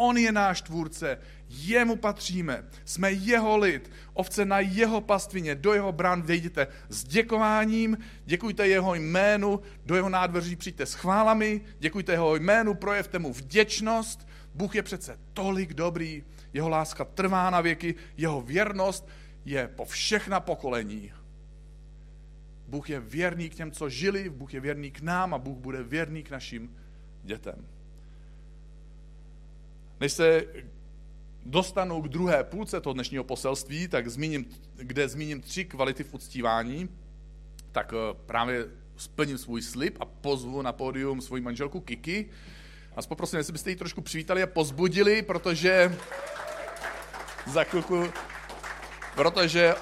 On 0.00 0.18
je 0.18 0.32
náš 0.32 0.62
tvůrce, 0.62 1.18
jemu 1.48 1.96
patříme, 1.96 2.64
jsme 2.84 3.12
jeho 3.12 3.56
lid, 3.58 3.90
ovce 4.14 4.44
na 4.44 4.60
jeho 4.60 5.00
pastvině, 5.00 5.54
do 5.54 5.74
jeho 5.74 5.92
brán 5.92 6.22
vejděte 6.22 6.66
s 6.88 7.04
děkováním, 7.04 7.98
děkujte 8.24 8.68
jeho 8.68 8.94
jménu, 8.94 9.60
do 9.86 9.96
jeho 9.96 10.08
nádveří 10.08 10.56
přijďte 10.56 10.86
s 10.86 10.94
chválami, 10.94 11.60
děkujte 11.78 12.12
jeho 12.12 12.36
jménu, 12.36 12.74
projevte 12.74 13.18
mu 13.18 13.32
vděčnost. 13.32 14.28
Bůh 14.54 14.74
je 14.74 14.82
přece 14.82 15.18
tolik 15.32 15.74
dobrý, 15.74 16.24
jeho 16.52 16.68
láska 16.68 17.04
trvá 17.04 17.50
na 17.50 17.60
věky, 17.60 17.94
jeho 18.16 18.40
věrnost 18.40 19.08
je 19.44 19.68
po 19.68 19.84
všechna 19.84 20.40
pokolení. 20.40 21.12
Bůh 22.68 22.90
je 22.90 23.00
věrný 23.00 23.50
k 23.50 23.54
těm, 23.54 23.70
co 23.70 23.88
žili, 23.88 24.30
Bůh 24.30 24.54
je 24.54 24.60
věrný 24.60 24.90
k 24.90 25.00
nám 25.00 25.34
a 25.34 25.38
Bůh 25.38 25.58
bude 25.58 25.82
věrný 25.82 26.22
k 26.22 26.30
našim 26.30 26.76
dětem. 27.22 27.77
Než 30.00 30.12
se 30.12 30.44
dostanu 31.44 32.02
k 32.02 32.08
druhé 32.08 32.44
půlce 32.44 32.80
toho 32.80 32.94
dnešního 32.94 33.24
poselství, 33.24 33.88
tak 33.88 34.08
zmíním, 34.08 34.46
kde 34.76 35.08
zmíním 35.08 35.40
tři 35.40 35.64
kvality 35.64 36.04
v 36.04 36.14
uctívání, 36.14 36.88
tak 37.72 37.92
eh, 37.92 38.14
právě 38.26 38.66
splním 38.96 39.38
svůj 39.38 39.62
slib 39.62 39.96
a 40.00 40.04
pozvu 40.04 40.62
na 40.62 40.72
pódium 40.72 41.20
svoji 41.20 41.42
manželku 41.42 41.80
Kiki. 41.80 42.30
A 42.96 43.02
poprosím, 43.02 43.36
jestli 43.36 43.52
byste 43.52 43.70
ji 43.70 43.76
trošku 43.76 44.00
přivítali 44.00 44.42
a 44.42 44.46
pozbudili, 44.46 45.22
protože 45.22 45.96
za 47.46 47.64
chvilku, 47.64 48.04
protože 49.14 49.74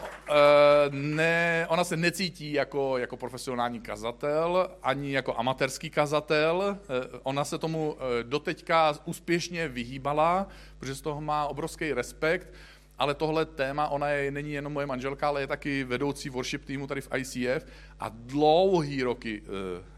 ne, 0.90 1.66
ona 1.68 1.84
se 1.84 1.96
necítí 1.96 2.52
jako, 2.52 2.98
jako 2.98 3.16
profesionální 3.16 3.80
kazatel, 3.80 4.70
ani 4.82 5.12
jako 5.12 5.38
amatérský 5.38 5.90
kazatel. 5.90 6.78
Eh, 6.80 7.18
ona 7.22 7.44
se 7.44 7.58
tomu 7.58 7.96
eh, 7.98 8.22
doteďka 8.22 8.94
úspěšně 9.04 9.68
vyhýbala, 9.68 10.48
protože 10.78 10.94
z 10.94 11.00
toho 11.00 11.20
má 11.20 11.46
obrovský 11.46 11.92
respekt, 11.92 12.52
ale 12.98 13.14
tohle 13.14 13.46
téma, 13.46 13.88
ona 13.88 14.08
je, 14.08 14.30
není 14.30 14.52
jenom 14.52 14.72
moje 14.72 14.86
manželka, 14.86 15.28
ale 15.28 15.40
je 15.40 15.46
taky 15.46 15.84
vedoucí 15.84 16.30
worship 16.30 16.64
týmu 16.64 16.86
tady 16.86 17.00
v 17.00 17.08
ICF 17.16 17.66
a 18.00 18.08
dlouhý 18.08 19.02
roky 19.02 19.42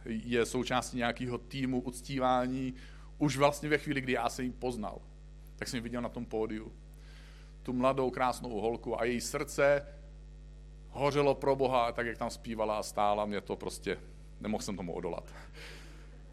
je 0.05 0.47
součástí 0.47 0.97
nějakého 0.97 1.39
týmu 1.39 1.81
uctívání, 1.81 2.75
už 3.19 3.37
vlastně 3.37 3.69
ve 3.69 3.79
chvíli, 3.79 4.01
kdy 4.01 4.13
já 4.13 4.29
jsem 4.29 4.45
ji 4.45 4.51
poznal. 4.51 5.01
Tak 5.57 5.69
jsem 5.69 5.77
ji 5.77 5.81
viděl 5.81 6.03
na 6.03 6.09
tom 6.09 6.25
pódiu. 6.25 6.73
Tu 7.63 7.73
mladou, 7.73 8.11
krásnou 8.11 8.61
holku 8.61 9.01
a 9.01 9.05
její 9.05 9.21
srdce 9.21 9.87
hořelo 10.99 11.35
pro 11.35 11.57
Boha, 11.57 11.93
tak 11.93 12.07
jak 12.07 12.19
tam 12.19 12.31
zpívala 12.31 12.79
a 12.79 12.83
stála, 12.83 13.27
mě 13.27 13.41
to 13.41 13.57
prostě, 13.57 13.99
nemohl 14.41 14.63
jsem 14.63 14.77
tomu 14.77 14.93
odolat. 14.93 15.25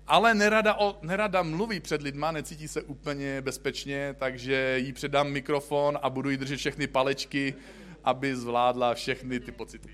Ale 0.07 0.34
nerada, 0.34 0.74
o, 0.74 0.98
nerada 1.01 1.43
mluví 1.43 1.79
před 1.79 2.01
lidma, 2.01 2.31
necítí 2.31 2.67
se 2.67 2.81
úplně 2.81 3.41
bezpečně, 3.41 4.15
takže 4.19 4.75
jí 4.79 4.93
předám 4.93 5.31
mikrofon 5.31 6.00
a 6.01 6.10
budu 6.10 6.29
jí 6.29 6.38
držet 6.38 6.57
všechny 6.57 6.88
palečky, 6.88 7.53
aby 8.03 8.36
zvládla 8.36 8.93
všechny 8.93 9.39
ty 9.39 9.51
pocity. 9.51 9.89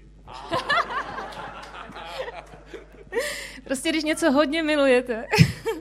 Prostě 3.63 3.89
když 3.89 4.03
něco 4.03 4.31
hodně 4.31 4.63
milujete, 4.63 5.27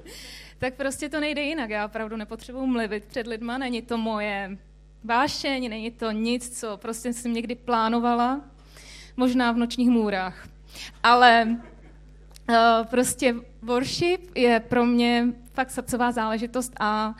tak 0.59 0.75
prostě 0.75 1.09
to 1.09 1.21
nejde 1.21 1.43
jinak. 1.43 1.71
Já 1.71 1.87
opravdu 1.87 2.17
nepotřebuji 2.17 2.67
mluvit 2.67 3.05
před 3.05 3.27
lidma, 3.27 3.59
není 3.59 3.83
to 3.83 3.99
moje 3.99 4.59
vášeň, 5.05 5.71
není 5.71 5.91
to 5.91 6.11
nic, 6.11 6.61
co 6.61 6.77
prostě 6.77 7.13
jsem 7.13 7.33
někdy 7.33 7.55
plánovala 7.55 8.41
možná 9.21 9.53
v 9.53 9.57
nočních 9.57 9.91
můrách. 9.91 10.49
Ale 11.03 11.47
uh, 12.49 12.57
prostě 12.91 13.35
worship 13.63 14.37
je 14.37 14.61
pro 14.61 14.87
mě 14.87 15.27
fakt 15.53 15.71
srdcová 15.71 16.13
záležitost 16.13 16.73
a 16.81 17.15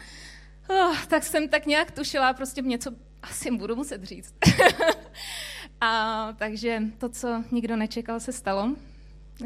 uh, 0.71 0.97
tak 1.09 1.23
jsem 1.25 1.49
tak 1.49 1.67
nějak 1.67 1.91
tušila, 1.91 2.33
prostě 2.33 2.63
něco 2.63 2.91
asi 3.23 3.51
budu 3.51 3.77
muset 3.77 4.05
říct. 4.05 4.35
a 5.81 6.33
takže 6.37 6.83
to, 6.99 7.09
co 7.09 7.45
nikdo 7.51 7.77
nečekal, 7.77 8.21
se 8.21 8.33
stalo. 8.33 8.71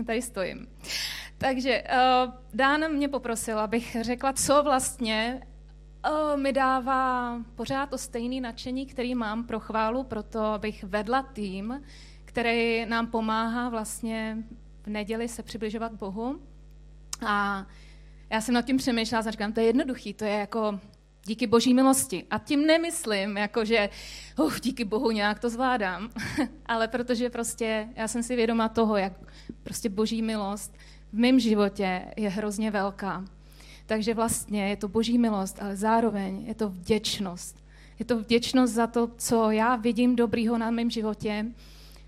Tady 0.06 0.22
stojím. 0.22 0.68
Takže 1.38 1.82
uh, 1.82 2.32
Dán 2.54 2.92
mě 2.92 3.08
poprosil, 3.08 3.58
abych 3.58 3.96
řekla, 4.00 4.32
co 4.32 4.62
vlastně 4.62 5.42
uh, 6.10 6.40
mi 6.40 6.52
dává 6.52 7.36
pořád 7.54 7.90
to 7.90 7.98
stejné 7.98 8.40
nadšení, 8.40 8.86
který 8.86 9.14
mám 9.14 9.44
pro 9.44 9.60
chválu, 9.60 10.04
proto 10.04 10.40
abych 10.40 10.84
vedla 10.84 11.22
tým, 11.22 11.82
který 12.34 12.86
nám 12.86 13.06
pomáhá 13.06 13.68
vlastně 13.68 14.38
v 14.82 14.86
neděli 14.86 15.28
se 15.28 15.42
přibližovat 15.42 15.92
Bohu. 15.92 16.40
A 17.26 17.66
já 18.30 18.40
jsem 18.40 18.54
nad 18.54 18.62
tím 18.62 18.76
přemýšlela 18.76 19.24
a 19.26 19.30
říkám, 19.30 19.52
to 19.52 19.60
je 19.60 19.66
jednoduchý, 19.66 20.14
to 20.14 20.24
je 20.24 20.32
jako 20.32 20.80
díky 21.24 21.46
boží 21.46 21.74
milosti. 21.74 22.24
A 22.30 22.38
tím 22.38 22.66
nemyslím, 22.66 23.36
jako 23.36 23.64
že 23.64 23.90
uh, 24.38 24.58
díky 24.62 24.84
bohu 24.84 25.10
nějak 25.10 25.38
to 25.38 25.50
zvládám, 25.50 26.10
ale 26.66 26.88
protože 26.88 27.30
prostě 27.30 27.88
já 27.96 28.08
jsem 28.08 28.22
si 28.22 28.36
vědoma 28.36 28.68
toho, 28.68 28.96
jak 28.96 29.12
prostě 29.62 29.88
boží 29.88 30.22
milost 30.22 30.76
v 31.12 31.18
mém 31.18 31.40
životě 31.40 32.02
je 32.16 32.28
hrozně 32.28 32.70
velká. 32.70 33.24
Takže 33.86 34.14
vlastně 34.14 34.68
je 34.68 34.76
to 34.76 34.88
boží 34.88 35.18
milost, 35.18 35.62
ale 35.62 35.76
zároveň 35.76 36.44
je 36.46 36.54
to 36.54 36.68
vděčnost. 36.68 37.64
Je 37.98 38.04
to 38.04 38.18
vděčnost 38.18 38.74
za 38.74 38.86
to, 38.86 39.10
co 39.16 39.50
já 39.50 39.76
vidím 39.76 40.16
dobrýho 40.16 40.58
na 40.58 40.70
mém 40.70 40.90
životě, 40.90 41.46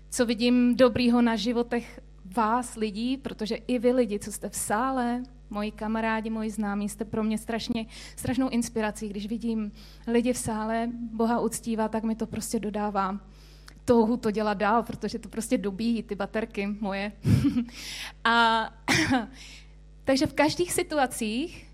co 0.09 0.25
vidím 0.25 0.75
dobrýho 0.75 1.21
na 1.21 1.35
životech 1.35 1.99
vás 2.35 2.75
lidí, 2.75 3.17
protože 3.17 3.55
i 3.55 3.79
vy 3.79 3.91
lidi, 3.91 4.19
co 4.19 4.31
jste 4.31 4.49
v 4.49 4.55
sále, 4.55 5.23
moji 5.49 5.71
kamarádi, 5.71 6.29
moji 6.29 6.49
známí, 6.49 6.89
jste 6.89 7.05
pro 7.05 7.23
mě 7.23 7.37
strašně, 7.37 7.85
strašnou 8.15 8.49
inspirací. 8.49 9.09
Když 9.09 9.27
vidím 9.27 9.71
lidi 10.07 10.33
v 10.33 10.37
sále 10.37 10.89
Boha 11.13 11.39
uctívá, 11.39 11.87
tak 11.87 12.03
mi 12.03 12.15
to 12.15 12.27
prostě 12.27 12.59
dodává 12.59 13.19
touhu 13.85 14.17
to 14.17 14.31
dělat 14.31 14.53
dál, 14.53 14.83
protože 14.83 15.19
to 15.19 15.29
prostě 15.29 15.57
dobíjí 15.57 16.03
ty 16.03 16.15
baterky 16.15 16.67
moje. 16.79 17.11
a 18.23 18.69
takže 20.03 20.25
v 20.25 20.33
každých 20.33 20.73
situacích 20.73 21.67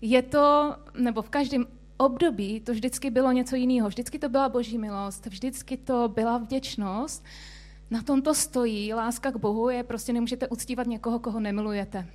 je 0.00 0.22
to, 0.22 0.76
nebo 0.98 1.22
v 1.22 1.30
každém 1.30 1.66
období 1.96 2.60
to 2.60 2.72
vždycky 2.72 3.10
bylo 3.10 3.32
něco 3.32 3.56
jiného. 3.56 3.88
Vždycky 3.88 4.18
to 4.18 4.28
byla 4.28 4.48
boží 4.48 4.78
milost, 4.78 5.26
vždycky 5.26 5.76
to 5.76 6.08
byla 6.08 6.38
vděčnost 6.38 7.24
na 7.90 8.02
tom 8.02 8.22
to 8.22 8.34
stojí. 8.34 8.94
Láska 8.94 9.30
k 9.30 9.36
Bohu 9.36 9.68
je 9.68 9.82
prostě 9.82 10.12
nemůžete 10.12 10.48
uctívat 10.48 10.86
někoho, 10.86 11.18
koho 11.18 11.40
nemilujete. 11.40 12.06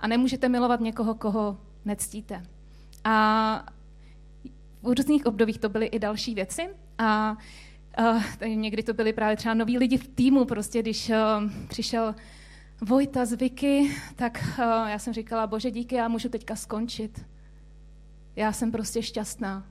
A 0.00 0.06
nemůžete 0.06 0.48
milovat 0.48 0.80
někoho, 0.80 1.14
koho 1.14 1.58
nectíte. 1.84 2.42
A 3.04 3.66
v 4.82 4.94
různých 4.98 5.26
obdobích 5.26 5.58
to 5.58 5.68
byly 5.68 5.86
i 5.86 5.98
další 5.98 6.34
věci. 6.34 6.68
A 6.98 7.36
uh, 7.98 8.22
někdy 8.48 8.82
to 8.82 8.94
byly 8.94 9.12
právě 9.12 9.36
třeba 9.36 9.54
noví 9.54 9.78
lidi 9.78 9.96
v 9.96 10.08
týmu, 10.08 10.44
prostě 10.44 10.82
když 10.82 11.10
uh, 11.10 11.16
přišel 11.68 12.14
Vojta 12.80 13.24
z 13.24 13.32
Vicky, 13.32 13.96
tak 14.16 14.44
uh, 14.58 14.64
já 14.88 14.98
jsem 14.98 15.12
říkala, 15.12 15.46
bože 15.46 15.70
díky, 15.70 15.94
já 15.94 16.08
můžu 16.08 16.28
teďka 16.28 16.56
skončit. 16.56 17.26
Já 18.36 18.52
jsem 18.52 18.72
prostě 18.72 19.02
šťastná, 19.02 19.66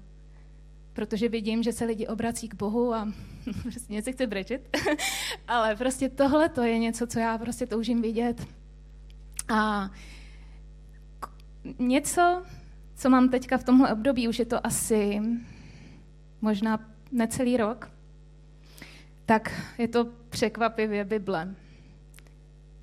protože 0.93 1.29
vidím, 1.29 1.63
že 1.63 1.73
se 1.73 1.85
lidi 1.85 2.07
obrací 2.07 2.49
k 2.49 2.55
Bohu 2.55 2.93
a 2.93 3.07
prostě 3.61 3.93
něco 3.93 4.11
chci 4.11 4.27
brečet, 4.27 4.77
ale 5.47 5.75
prostě 5.75 6.09
tohle 6.09 6.49
to 6.49 6.61
je 6.61 6.79
něco, 6.79 7.07
co 7.07 7.19
já 7.19 7.37
prostě 7.37 7.65
toužím 7.65 8.01
vidět. 8.01 8.47
A 9.53 9.89
něco, 11.79 12.43
co 12.95 13.09
mám 13.09 13.29
teďka 13.29 13.57
v 13.57 13.63
tomhle 13.63 13.93
období, 13.93 14.27
už 14.27 14.39
je 14.39 14.45
to 14.45 14.67
asi 14.67 15.21
možná 16.41 16.79
necelý 17.11 17.57
rok, 17.57 17.91
tak 19.25 19.61
je 19.77 19.87
to 19.87 20.07
překvapivě 20.29 21.05
Bible. 21.05 21.55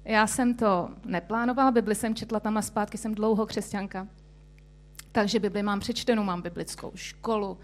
Já 0.04 0.26
jsem 0.26 0.54
to 0.54 0.88
neplánovala, 1.04 1.70
Bibli 1.70 1.94
jsem 1.94 2.14
četla 2.14 2.40
tam 2.40 2.56
a 2.56 2.62
zpátky, 2.62 2.98
jsem 2.98 3.14
dlouho 3.14 3.46
křesťanka. 3.46 4.08
Takže 5.12 5.40
Bibli 5.40 5.62
mám 5.62 5.80
přečtenou, 5.80 6.24
mám 6.24 6.42
biblickou 6.42 6.92
školu. 6.94 7.58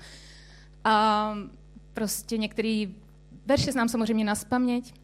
A 0.85 1.35
prostě 1.95 2.38
některé 2.38 2.87
verše 3.47 3.73
znám 3.73 3.88
samozřejmě 3.88 4.25
na 4.25 4.35
spaměť. 4.35 4.95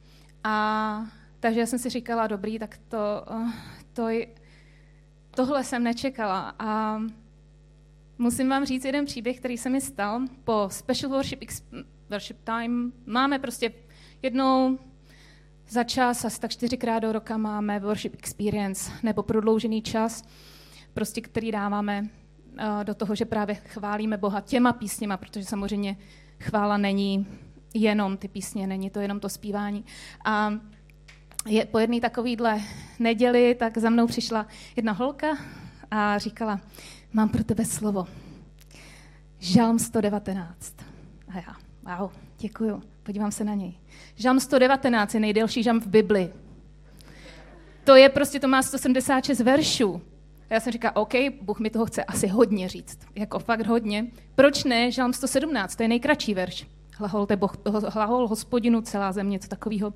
A 0.44 1.06
takže 1.40 1.60
já 1.60 1.66
jsem 1.66 1.78
si 1.78 1.88
říkala, 1.88 2.26
dobrý, 2.26 2.58
tak 2.58 2.78
to, 2.88 3.24
to, 3.92 4.08
tohle 5.30 5.64
jsem 5.64 5.84
nečekala. 5.84 6.54
A 6.58 7.00
musím 8.18 8.48
vám 8.48 8.64
říct 8.64 8.84
jeden 8.84 9.04
příběh, 9.04 9.38
který 9.38 9.58
se 9.58 9.70
mi 9.70 9.80
stal 9.80 10.20
po 10.44 10.68
Special 10.70 11.12
Worship, 11.12 11.44
worship 12.10 12.36
Time. 12.44 12.92
Máme 13.06 13.38
prostě 13.38 13.72
jednou 14.22 14.78
za 15.68 15.84
čas, 15.84 16.24
asi 16.24 16.40
tak 16.40 16.50
čtyřikrát 16.50 16.98
do 16.98 17.12
roka 17.12 17.36
máme 17.36 17.80
Worship 17.80 18.14
Experience, 18.14 18.92
nebo 19.02 19.22
prodloužený 19.22 19.82
čas, 19.82 20.24
prostě 20.94 21.20
který 21.20 21.52
dáváme 21.52 22.08
do 22.82 22.94
toho, 22.94 23.14
že 23.14 23.24
právě 23.24 23.54
chválíme 23.54 24.16
Boha 24.16 24.40
těma 24.40 24.72
písněma, 24.72 25.16
protože 25.16 25.44
samozřejmě 25.44 25.96
chvála 26.40 26.76
není 26.76 27.26
jenom 27.74 28.16
ty 28.16 28.28
písně, 28.28 28.66
není 28.66 28.90
to 28.90 29.00
jenom 29.00 29.20
to 29.20 29.28
zpívání. 29.28 29.84
A 30.24 30.52
je, 31.46 31.66
po 31.66 31.78
jedné 31.78 32.00
takovýhle 32.00 32.60
neděli, 32.98 33.54
tak 33.54 33.78
za 33.78 33.90
mnou 33.90 34.06
přišla 34.06 34.46
jedna 34.76 34.92
holka 34.92 35.26
a 35.90 36.18
říkala, 36.18 36.60
mám 37.12 37.28
pro 37.28 37.44
tebe 37.44 37.64
slovo. 37.64 38.06
Žalm 39.38 39.78
119. 39.78 40.74
A 41.28 41.36
já, 41.36 41.56
wow, 41.98 42.10
děkuju, 42.38 42.82
podívám 43.02 43.32
se 43.32 43.44
na 43.44 43.54
něj. 43.54 43.74
Žalm 44.16 44.40
119 44.40 45.14
je 45.14 45.20
nejdelší 45.20 45.62
žalm 45.62 45.80
v 45.80 45.86
Bibli. 45.86 46.32
To 47.84 47.96
je 47.96 48.08
prostě, 48.08 48.40
to 48.40 48.48
má 48.48 48.62
176 48.62 49.40
veršů. 49.40 50.02
A 50.50 50.54
já 50.54 50.60
jsem 50.60 50.72
říkala, 50.72 50.96
OK, 50.96 51.12
Bůh 51.42 51.60
mi 51.60 51.70
toho 51.70 51.86
chce 51.86 52.04
asi 52.04 52.26
hodně 52.26 52.68
říct. 52.68 52.98
Jako 53.14 53.38
fakt 53.38 53.66
hodně. 53.66 54.06
Proč 54.34 54.64
ne? 54.64 54.90
Žalm 54.90 55.12
117, 55.12 55.76
to 55.76 55.82
je 55.82 55.88
nejkratší 55.88 56.34
verš. 56.34 56.66
Hlahol, 56.96 57.26
boh, 57.36 57.56
hlahol 57.88 58.28
hospodinu 58.28 58.80
celá 58.80 59.12
země, 59.12 59.32
něco 59.32 59.48
takového. 59.48 59.94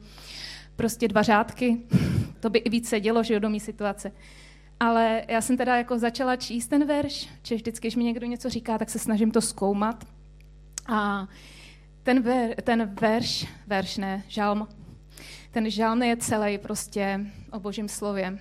Prostě 0.76 1.08
dva 1.08 1.22
řádky, 1.22 1.78
to 2.40 2.50
by 2.50 2.58
i 2.58 2.70
víc 2.70 2.88
sedělo, 2.88 3.22
že 3.22 3.34
jo, 3.34 3.40
do 3.40 3.50
mý 3.50 3.60
situace. 3.60 4.12
Ale 4.80 5.24
já 5.28 5.40
jsem 5.40 5.56
teda 5.56 5.76
jako 5.76 5.98
začala 5.98 6.36
číst 6.36 6.66
ten 6.66 6.86
verš, 6.86 7.28
že 7.42 7.54
vždycky, 7.54 7.86
když 7.86 7.96
mi 7.96 8.04
někdo 8.04 8.26
něco 8.26 8.50
říká, 8.50 8.78
tak 8.78 8.90
se 8.90 8.98
snažím 8.98 9.30
to 9.30 9.40
zkoumat. 9.40 10.04
A 10.86 11.28
ten, 12.02 12.22
ver, 12.22 12.62
ten 12.62 12.94
verš, 13.00 13.46
verš 13.66 13.96
ne, 13.96 14.22
žalm, 14.28 14.68
ten 15.50 15.70
žalm 15.70 16.02
je 16.02 16.16
celý 16.16 16.58
prostě 16.58 17.20
o 17.52 17.60
božím 17.60 17.88
slově. 17.88 18.38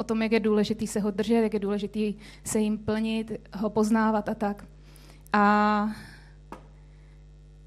O 0.00 0.04
tom, 0.04 0.22
jak 0.22 0.32
je 0.32 0.40
důležitý 0.40 0.86
se 0.86 1.00
ho 1.00 1.10
držet, 1.10 1.34
jak 1.34 1.54
je 1.54 1.60
důležitý 1.60 2.14
se 2.44 2.58
jim 2.58 2.78
plnit, 2.78 3.32
ho 3.56 3.70
poznávat 3.70 4.28
a 4.28 4.34
tak. 4.34 4.64
A 5.32 5.94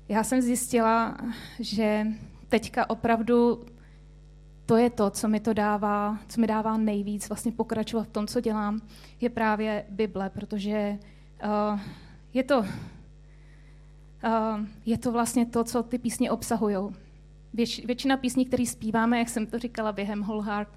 já 0.10 0.24
jsem 0.24 0.42
zjistila, 0.42 1.18
že 1.60 2.08
teďka 2.50 2.90
opravdu 2.90 3.66
to 4.66 4.78
je 4.78 4.90
to, 4.90 5.10
co 5.10 5.28
mi 5.28 5.40
to 5.40 5.54
dává, 5.54 6.18
co 6.28 6.42
mi 6.42 6.48
dává 6.48 6.78
nejvíc 6.78 7.30
vlastně 7.30 7.52
pokračovat 7.52 8.04
v 8.04 8.12
tom, 8.12 8.28
co 8.28 8.42
dělám, 8.42 8.82
je 9.22 9.30
právě 9.30 9.86
Bible, 9.90 10.30
protože 10.30 10.98
uh, 11.44 11.80
je 12.34 12.44
to 12.44 12.66
je 14.86 14.98
to 14.98 15.12
vlastně 15.12 15.46
to, 15.46 15.64
co 15.64 15.84
ty 15.84 15.98
písně 15.98 16.32
obsahují. 16.32 16.78
Věč, 17.54 17.86
většina 17.86 18.18
písní, 18.18 18.46
které 18.46 18.66
zpíváme, 18.66 19.20
jak 19.20 19.30
jsem 19.30 19.46
to 19.46 19.60
říkala 19.60 19.92
během 19.92 20.24
Whole 20.24 20.46
Heart, 20.46 20.70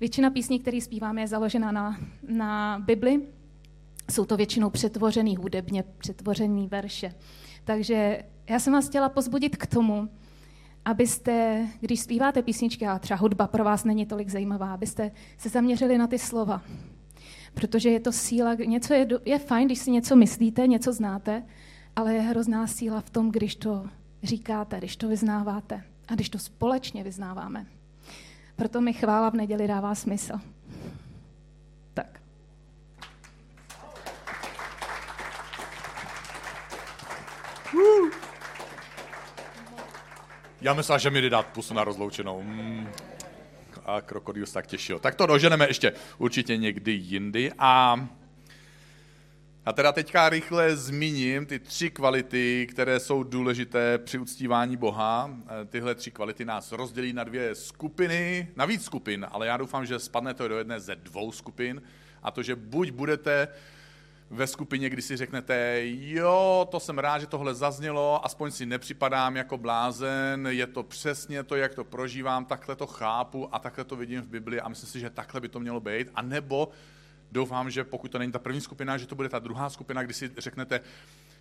většina 0.00 0.30
písní, 0.30 0.60
které 0.60 0.80
zpíváme, 0.80 1.20
je 1.20 1.28
založena 1.28 1.72
na, 1.72 1.98
na 2.28 2.78
Bibli. 2.86 3.22
Jsou 4.10 4.24
to 4.24 4.36
většinou 4.36 4.70
přetvořený 4.70 5.36
hudebně, 5.36 5.84
přetvořený 5.98 6.68
verše. 6.68 7.14
Takže 7.64 8.22
já 8.48 8.58
jsem 8.58 8.72
vás 8.72 8.88
chtěla 8.88 9.08
pozbudit 9.08 9.56
k 9.56 9.66
tomu, 9.66 10.08
abyste, 10.84 11.66
když 11.80 12.00
zpíváte 12.00 12.42
písničky, 12.42 12.86
a 12.86 12.98
třeba 12.98 13.18
hudba 13.18 13.46
pro 13.46 13.64
vás 13.64 13.84
není 13.84 14.06
tolik 14.06 14.28
zajímavá, 14.28 14.74
abyste 14.74 15.10
se 15.38 15.48
zaměřili 15.48 15.98
na 15.98 16.06
ty 16.06 16.18
slova. 16.18 16.62
Protože 17.54 17.90
je 17.90 18.00
to 18.00 18.12
síla, 18.12 18.54
něco 18.54 18.94
je, 18.94 19.08
je 19.24 19.38
fajn, 19.38 19.68
když 19.68 19.78
si 19.78 19.90
něco 19.90 20.16
myslíte, 20.16 20.66
něco 20.66 20.92
znáte, 20.92 21.42
ale 21.96 22.14
je 22.14 22.20
hrozná 22.20 22.66
síla 22.66 23.00
v 23.00 23.10
tom, 23.10 23.30
když 23.30 23.56
to 23.56 23.86
říkáte, 24.22 24.78
když 24.78 24.96
to 24.96 25.08
vyznáváte 25.08 25.82
a 26.08 26.14
když 26.14 26.28
to 26.28 26.38
společně 26.38 27.04
vyznáváme. 27.04 27.66
Proto 28.56 28.80
mi 28.80 28.92
chvála 28.92 29.30
v 29.30 29.34
neděli 29.34 29.68
dává 29.68 29.94
smysl. 29.94 30.32
Tak. 31.94 32.20
Já 40.60 40.74
myslel, 40.74 40.98
že 40.98 41.10
mi 41.10 41.20
jde 41.20 41.30
dát 41.30 41.46
pusu 41.46 41.74
na 41.74 41.84
rozloučenou. 41.84 42.42
Mm. 42.42 42.88
A 43.84 44.00
krokodýl 44.00 44.46
se 44.46 44.54
tak 44.54 44.66
těšil. 44.66 44.98
Tak 44.98 45.14
to 45.14 45.26
doženeme 45.26 45.66
ještě 45.66 45.92
určitě 46.18 46.56
někdy 46.56 46.92
jindy. 46.92 47.52
A 47.58 48.00
a 49.66 49.72
teda 49.72 49.92
teďka 49.92 50.28
rychle 50.28 50.76
zmíním 50.76 51.46
ty 51.46 51.58
tři 51.58 51.90
kvality, 51.90 52.66
které 52.70 53.00
jsou 53.00 53.22
důležité 53.22 53.98
při 53.98 54.18
uctívání 54.18 54.76
Boha. 54.76 55.30
E, 55.62 55.64
tyhle 55.64 55.94
tři 55.94 56.10
kvality 56.10 56.44
nás 56.44 56.72
rozdělí 56.72 57.12
na 57.12 57.24
dvě 57.24 57.54
skupiny, 57.54 58.48
na 58.56 58.64
víc 58.64 58.84
skupin, 58.84 59.26
ale 59.30 59.46
já 59.46 59.56
doufám, 59.56 59.86
že 59.86 59.98
spadne 59.98 60.34
to 60.34 60.48
do 60.48 60.58
jedné 60.58 60.80
ze 60.80 60.96
dvou 60.96 61.32
skupin. 61.32 61.82
A 62.22 62.30
to, 62.30 62.42
že 62.42 62.56
buď 62.56 62.90
budete 62.90 63.48
ve 64.30 64.46
skupině, 64.46 64.90
kdy 64.90 65.02
si 65.02 65.16
řeknete, 65.16 65.80
jo, 65.84 66.68
to 66.70 66.80
jsem 66.80 66.98
rád, 66.98 67.18
že 67.18 67.26
tohle 67.26 67.54
zaznělo, 67.54 68.26
aspoň 68.26 68.50
si 68.50 68.66
nepřipadám 68.66 69.36
jako 69.36 69.58
blázen, 69.58 70.46
je 70.50 70.66
to 70.66 70.82
přesně 70.82 71.42
to, 71.42 71.56
jak 71.56 71.74
to 71.74 71.84
prožívám, 71.84 72.44
takhle 72.44 72.76
to 72.76 72.86
chápu 72.86 73.54
a 73.54 73.58
takhle 73.58 73.84
to 73.84 73.96
vidím 73.96 74.20
v 74.20 74.28
Bibli 74.28 74.60
a 74.60 74.68
myslím 74.68 74.90
si, 74.90 75.00
že 75.00 75.10
takhle 75.10 75.40
by 75.40 75.48
to 75.48 75.60
mělo 75.60 75.80
být. 75.80 76.08
A 76.14 76.22
nebo 76.22 76.68
doufám, 77.32 77.70
že 77.70 77.84
pokud 77.84 78.10
to 78.10 78.18
není 78.18 78.32
ta 78.32 78.38
první 78.38 78.60
skupina, 78.60 78.98
že 78.98 79.06
to 79.06 79.14
bude 79.14 79.28
ta 79.28 79.38
druhá 79.38 79.70
skupina, 79.70 80.02
kdy 80.02 80.14
si 80.14 80.30
řeknete, 80.38 80.80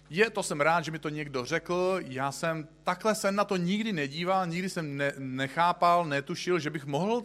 je, 0.09 0.29
to 0.29 0.43
jsem 0.43 0.61
rád, 0.61 0.85
že 0.85 0.91
mi 0.91 0.99
to 0.99 1.09
někdo 1.09 1.45
řekl, 1.45 1.99
já 2.05 2.31
jsem 2.31 2.67
takhle 2.83 3.15
jsem 3.15 3.35
na 3.35 3.43
to 3.45 3.57
nikdy 3.57 3.93
nedíval, 3.93 4.47
nikdy 4.47 4.69
jsem 4.69 4.97
ne, 4.97 5.13
nechápal, 5.17 6.05
netušil, 6.05 6.59
že 6.59 6.69
bych 6.69 6.85
mohl 6.85 7.23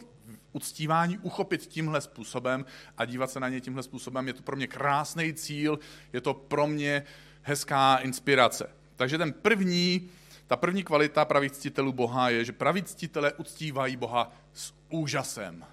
uctívání 0.52 1.18
uchopit 1.18 1.66
tímhle 1.66 2.00
způsobem 2.00 2.64
a 2.96 3.04
dívat 3.04 3.30
se 3.30 3.40
na 3.40 3.48
ně 3.48 3.60
tímhle 3.60 3.82
způsobem. 3.82 4.26
Je 4.26 4.32
to 4.32 4.42
pro 4.42 4.56
mě 4.56 4.66
krásný 4.66 5.34
cíl, 5.34 5.78
je 6.12 6.20
to 6.20 6.34
pro 6.34 6.66
mě 6.66 7.02
hezká 7.42 7.96
inspirace. 7.96 8.70
Takže 8.96 9.18
ten 9.18 9.32
první, 9.32 10.10
ta 10.46 10.56
první 10.56 10.82
kvalita 10.82 11.24
pravých 11.24 11.52
ctitelů 11.52 11.92
Boha 11.92 12.30
je, 12.30 12.44
že 12.44 12.52
praví 12.52 12.82
ctitelé 12.82 13.32
uctívají 13.32 13.96
Boha 13.96 14.32
s 14.52 14.74
úžasem. 14.88 15.64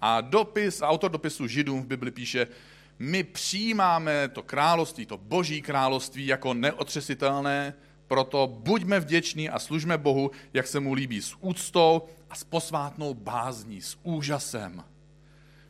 A 0.00 0.20
dopis, 0.20 0.82
autor 0.82 1.10
dopisu 1.10 1.46
Židům 1.46 1.82
v 1.82 1.86
Bibli 1.86 2.10
píše, 2.10 2.46
my 2.98 3.24
přijímáme 3.24 4.28
to 4.28 4.42
království, 4.42 5.06
to 5.06 5.16
boží 5.16 5.62
království 5.62 6.26
jako 6.26 6.54
neotřesitelné, 6.54 7.74
proto 8.08 8.46
buďme 8.60 9.00
vděční 9.00 9.50
a 9.50 9.58
služme 9.58 9.98
Bohu, 9.98 10.30
jak 10.52 10.66
se 10.66 10.80
mu 10.80 10.92
líbí, 10.92 11.22
s 11.22 11.36
úctou 11.40 12.02
a 12.30 12.34
s 12.34 12.44
posvátnou 12.44 13.14
bázní, 13.14 13.80
s 13.80 13.98
úžasem. 14.02 14.84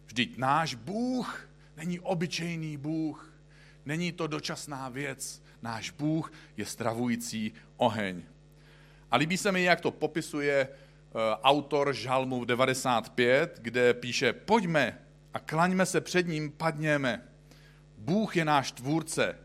Vždyť 0.06 0.38
náš 0.38 0.74
Bůh 0.74 1.48
není 1.76 2.00
obyčejný 2.00 2.76
Bůh, 2.76 3.32
není 3.86 4.12
to 4.12 4.26
dočasná 4.26 4.88
věc. 4.88 5.42
Náš 5.62 5.90
Bůh 5.90 6.32
je 6.56 6.66
stravující 6.66 7.52
oheň. 7.76 8.22
A 9.10 9.16
líbí 9.16 9.36
se 9.36 9.52
mi, 9.52 9.62
jak 9.62 9.80
to 9.80 9.90
popisuje 9.90 10.68
autor 11.42 11.92
Žalmu 11.92 12.44
95, 12.44 13.58
kde 13.62 13.94
píše, 13.94 14.32
pojďme 14.32 14.98
a 15.34 15.38
klaňme 15.38 15.86
se 15.86 16.00
před 16.00 16.26
ním, 16.26 16.50
padněme. 16.50 17.22
Bůh 17.98 18.36
je 18.36 18.44
náš 18.44 18.72
tvůrce, 18.72 19.38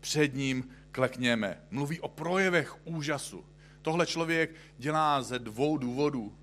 před 0.00 0.34
ním 0.34 0.68
klekněme. 0.90 1.60
Mluví 1.70 2.00
o 2.00 2.08
projevech 2.08 2.86
úžasu. 2.86 3.44
Tohle 3.82 4.06
člověk 4.06 4.54
dělá 4.78 5.22
ze 5.22 5.38
dvou 5.38 5.78
důvodů. 5.78 6.38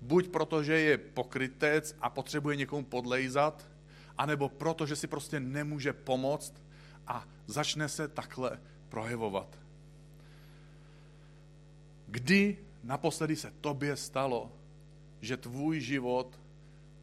buď 0.00 0.28
proto, 0.28 0.62
že 0.62 0.80
je 0.80 0.98
pokrytec 0.98 1.96
a 2.00 2.10
potřebuje 2.10 2.56
někomu 2.56 2.84
podlejzat, 2.84 3.66
anebo 4.18 4.48
proto, 4.48 4.86
že 4.86 4.96
si 4.96 5.06
prostě 5.06 5.40
nemůže 5.40 5.92
pomoct 5.92 6.54
a 7.06 7.24
začne 7.46 7.88
se 7.88 8.08
takhle 8.08 8.60
projevovat. 8.88 9.58
Kdy 12.06 12.58
naposledy 12.82 13.36
se 13.36 13.52
tobě 13.60 13.96
stalo, 13.96 14.52
že 15.20 15.36
tvůj 15.36 15.80
život 15.80 16.40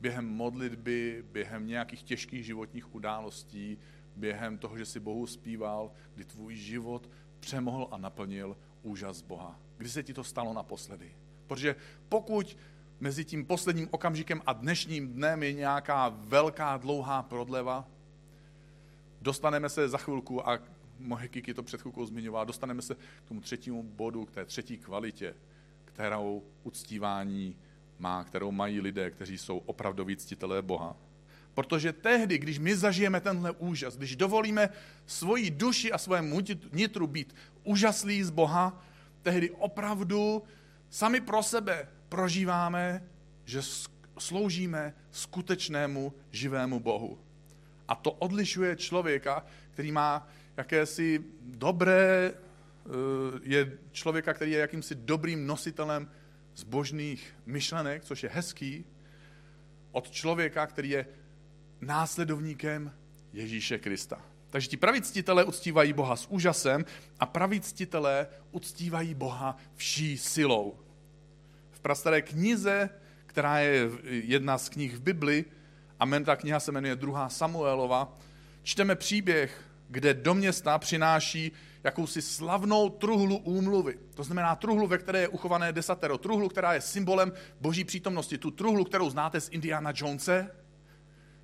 během 0.02 0.26
modlitby, 0.26 1.26
během 1.32 1.68
nějakých 1.68 2.04
těžkých 2.04 2.46
životních 2.46 2.96
událostí, 2.96 3.78
během 4.16 4.58
toho, 4.58 4.78
že 4.78 4.86
si 4.86 5.00
Bohu 5.00 5.28
zpíval, 5.28 5.92
kdy 6.16 6.26
tvůj 6.26 6.56
život 6.56 7.10
přemohl 7.40 7.88
a 7.92 7.98
naplnil 7.98 8.58
úžas 8.84 9.22
Boha. 9.22 9.60
Kdy 9.78 9.90
se 9.90 10.04
ti 10.04 10.14
to 10.14 10.24
stalo 10.24 10.54
naposledy? 10.54 11.12
Protože 11.48 11.76
pokud 12.10 12.58
mezi 13.00 13.26
tím 13.26 13.46
posledním 13.46 13.88
okamžikem 13.92 14.42
a 14.46 14.54
dnešním 14.54 15.14
dnem 15.14 15.44
je 15.44 15.54
nějaká 15.54 16.10
velká, 16.10 16.78
dlouhá 16.78 17.24
prodleva, 17.24 17.88
dostaneme 19.22 19.70
se 19.70 19.90
za 19.90 19.98
chvilku, 19.98 20.50
a 20.50 20.60
moje 21.00 21.28
Kiki 21.28 21.54
to 21.54 21.64
před 21.64 21.82
chvilkou 21.82 22.06
zmiňovala, 22.06 22.46
dostaneme 22.46 22.82
se 22.82 22.96
k 22.96 23.28
tomu 23.28 23.42
třetímu 23.42 23.84
bodu, 23.84 24.26
k 24.26 24.32
té 24.32 24.46
třetí 24.46 24.78
kvalitě, 24.78 25.36
kterou 25.96 26.44
uctívání 26.64 27.56
má, 28.00 28.24
kterou 28.24 28.52
mají 28.52 28.82
lidé, 28.82 29.12
kteří 29.12 29.38
jsou 29.38 29.58
opravdoví 29.58 30.18
ctitelé 30.18 30.62
Boha. 30.62 30.96
Protože 31.54 31.94
tehdy, 31.94 32.38
když 32.38 32.60
my 32.60 32.76
zažijeme 32.76 33.22
tenhle 33.22 33.52
úžas, 33.52 33.98
když 33.98 34.16
dovolíme 34.16 34.70
svoji 35.06 35.52
duši 35.52 35.92
a 35.92 35.98
svému 35.98 36.40
nitru 36.74 37.08
být 37.08 37.36
úžaslí 37.64 38.24
z 38.24 38.30
Boha, 38.30 38.84
tehdy 39.22 39.50
opravdu 39.52 40.44
sami 40.90 41.22
pro 41.22 41.44
sebe 41.44 41.88
prožíváme, 42.10 43.04
že 43.46 43.62
sloužíme 44.20 44.94
skutečnému 45.12 46.14
živému 46.32 46.80
Bohu. 46.80 47.20
A 47.88 47.96
to 47.96 48.12
odlišuje 48.12 48.76
člověka, 48.76 49.46
který 49.72 49.92
má 49.92 50.28
jakési 50.58 51.24
dobré, 51.42 52.34
je 53.44 53.78
člověka, 53.92 54.34
který 54.34 54.52
je 54.52 54.60
jakýmsi 54.60 54.96
dobrým 54.96 55.48
nositelem 55.48 56.12
zbožných 56.56 57.36
myšlenek, 57.46 58.04
což 58.04 58.24
je 58.24 58.30
hezký, 58.34 58.86
od 59.92 60.12
člověka, 60.12 60.68
který 60.68 60.90
je 60.90 61.06
následovníkem 61.82 62.92
Ježíše 63.34 63.78
Krista. 63.78 64.22
Takže 64.50 64.68
ti 64.68 64.78
praví 64.78 65.02
ctitelé 65.02 65.44
uctívají 65.44 65.94
Boha 65.94 66.16
s 66.16 66.28
úžasem 66.30 66.86
a 67.20 67.26
praví 67.26 67.62
ctitelé 67.62 68.28
uctívají 68.52 69.14
Boha 69.14 69.58
vší 69.76 70.18
silou. 70.18 70.80
V 71.72 71.80
prastaré 71.80 72.22
knize, 72.22 72.90
která 73.26 73.60
je 73.60 73.90
jedna 74.04 74.58
z 74.58 74.70
knih 74.70 74.96
v 74.96 75.02
Bibli, 75.02 75.46
a 76.00 76.20
ta 76.26 76.36
kniha 76.36 76.60
se 76.60 76.72
jmenuje 76.72 76.96
druhá 76.96 77.30
Samuelova, 77.30 78.18
čteme 78.64 78.96
příběh, 78.96 79.62
kde 79.90 80.14
do 80.14 80.34
města 80.34 80.78
přináší 80.78 81.52
jakousi 81.86 82.22
slavnou 82.22 82.90
truhlu 82.90 83.38
úmluvy. 83.38 84.00
To 84.14 84.24
znamená 84.24 84.56
truhlu, 84.56 84.88
ve 84.88 84.98
které 84.98 85.20
je 85.20 85.28
uchované 85.28 85.74
desatero. 85.74 86.18
Truhlu, 86.18 86.50
která 86.50 86.74
je 86.74 86.82
symbolem 86.82 87.34
boží 87.62 87.84
přítomnosti. 87.84 88.38
Tu 88.38 88.52
truhlu, 88.52 88.84
kterou 88.84 89.10
znáte 89.10 89.42
z 89.42 89.50
Indiana 89.50 89.94
Jonese, 89.96 90.52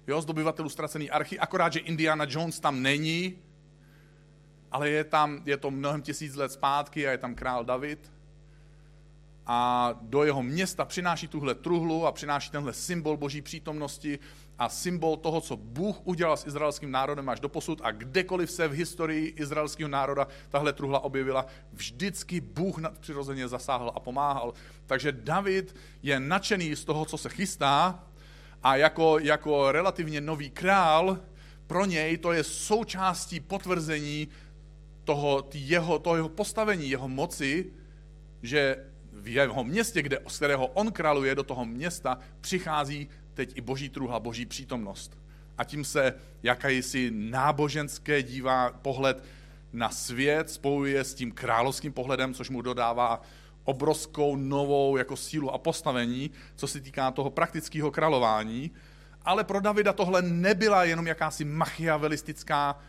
jo, 0.07 0.21
z 0.21 0.25
dobyvatelů 0.25 0.69
ztracený 0.69 1.09
archy, 1.09 1.39
akorát, 1.39 1.73
že 1.73 1.79
Indiana 1.79 2.25
Jones 2.29 2.59
tam 2.59 2.81
není, 2.81 3.37
ale 4.71 4.89
je 4.89 5.03
tam, 5.03 5.41
je 5.45 5.57
to 5.57 5.71
mnohem 5.71 6.01
tisíc 6.01 6.35
let 6.35 6.51
zpátky 6.51 7.07
a 7.07 7.11
je 7.11 7.17
tam 7.17 7.35
král 7.35 7.65
David 7.65 8.11
a 9.45 9.93
do 10.01 10.23
jeho 10.23 10.43
města 10.43 10.85
přináší 10.85 11.27
tuhle 11.27 11.55
truhlu 11.55 12.05
a 12.07 12.11
přináší 12.11 12.51
tenhle 12.51 12.73
symbol 12.73 13.17
boží 13.17 13.41
přítomnosti 13.41 14.19
a 14.59 14.69
symbol 14.69 15.17
toho, 15.17 15.41
co 15.41 15.57
Bůh 15.57 15.95
udělal 16.03 16.37
s 16.37 16.47
izraelským 16.47 16.91
národem 16.91 17.29
až 17.29 17.39
do 17.39 17.49
posud 17.49 17.81
a 17.83 17.91
kdekoliv 17.91 18.51
se 18.51 18.67
v 18.67 18.71
historii 18.71 19.27
izraelského 19.27 19.89
národa 19.89 20.27
tahle 20.49 20.73
truhla 20.73 20.99
objevila, 20.99 21.45
vždycky 21.73 22.41
Bůh 22.41 22.77
nadpřirozeně 22.77 23.47
zasáhl 23.47 23.91
a 23.95 23.99
pomáhal. 23.99 24.53
Takže 24.85 25.11
David 25.11 25.75
je 26.03 26.19
nadšený 26.19 26.75
z 26.75 26.85
toho, 26.85 27.05
co 27.05 27.17
se 27.17 27.29
chystá 27.29 28.03
a 28.63 28.75
jako, 28.75 29.19
jako 29.19 29.71
relativně 29.71 30.21
nový 30.21 30.49
král, 30.49 31.19
pro 31.67 31.85
něj 31.85 32.17
to 32.17 32.31
je 32.31 32.43
součástí 32.43 33.39
potvrzení 33.39 34.27
toho, 35.03 35.49
jeho, 35.53 35.99
toho 35.99 36.15
jeho 36.15 36.29
postavení, 36.29 36.89
jeho 36.89 37.07
moci, 37.07 37.73
že 38.41 38.90
v 39.11 39.27
jeho 39.27 39.63
městě, 39.63 40.01
kde, 40.01 40.19
z 40.27 40.37
kterého 40.37 40.67
on 40.67 40.91
králuje, 40.91 41.35
do 41.35 41.43
toho 41.43 41.65
města 41.65 42.19
přichází 42.41 43.09
teď 43.33 43.51
i 43.55 43.61
boží 43.61 43.89
truhla, 43.89 44.19
boží 44.19 44.45
přítomnost. 44.45 45.17
A 45.57 45.63
tím 45.63 45.85
se 45.85 46.13
jakýsi 46.43 47.11
náboženské 47.13 48.23
dívá 48.23 48.71
pohled 48.71 49.23
na 49.73 49.89
svět 49.89 50.49
spojuje 50.49 51.03
s 51.03 51.13
tím 51.13 51.31
královským 51.31 51.93
pohledem, 51.93 52.33
což 52.33 52.49
mu 52.49 52.61
dodává 52.61 53.21
obrovskou 53.63 54.35
novou 54.35 54.97
jako 54.97 55.15
sílu 55.15 55.51
a 55.51 55.57
postavení, 55.57 56.31
co 56.55 56.67
se 56.67 56.79
týká 56.79 57.11
toho 57.11 57.29
praktického 57.29 57.91
králování. 57.91 58.71
Ale 59.25 59.43
pro 59.43 59.59
Davida 59.59 59.93
tohle 59.93 60.21
nebyla 60.21 60.83
jenom 60.83 61.07
jakási 61.07 61.45
machiavelistická 61.45 62.79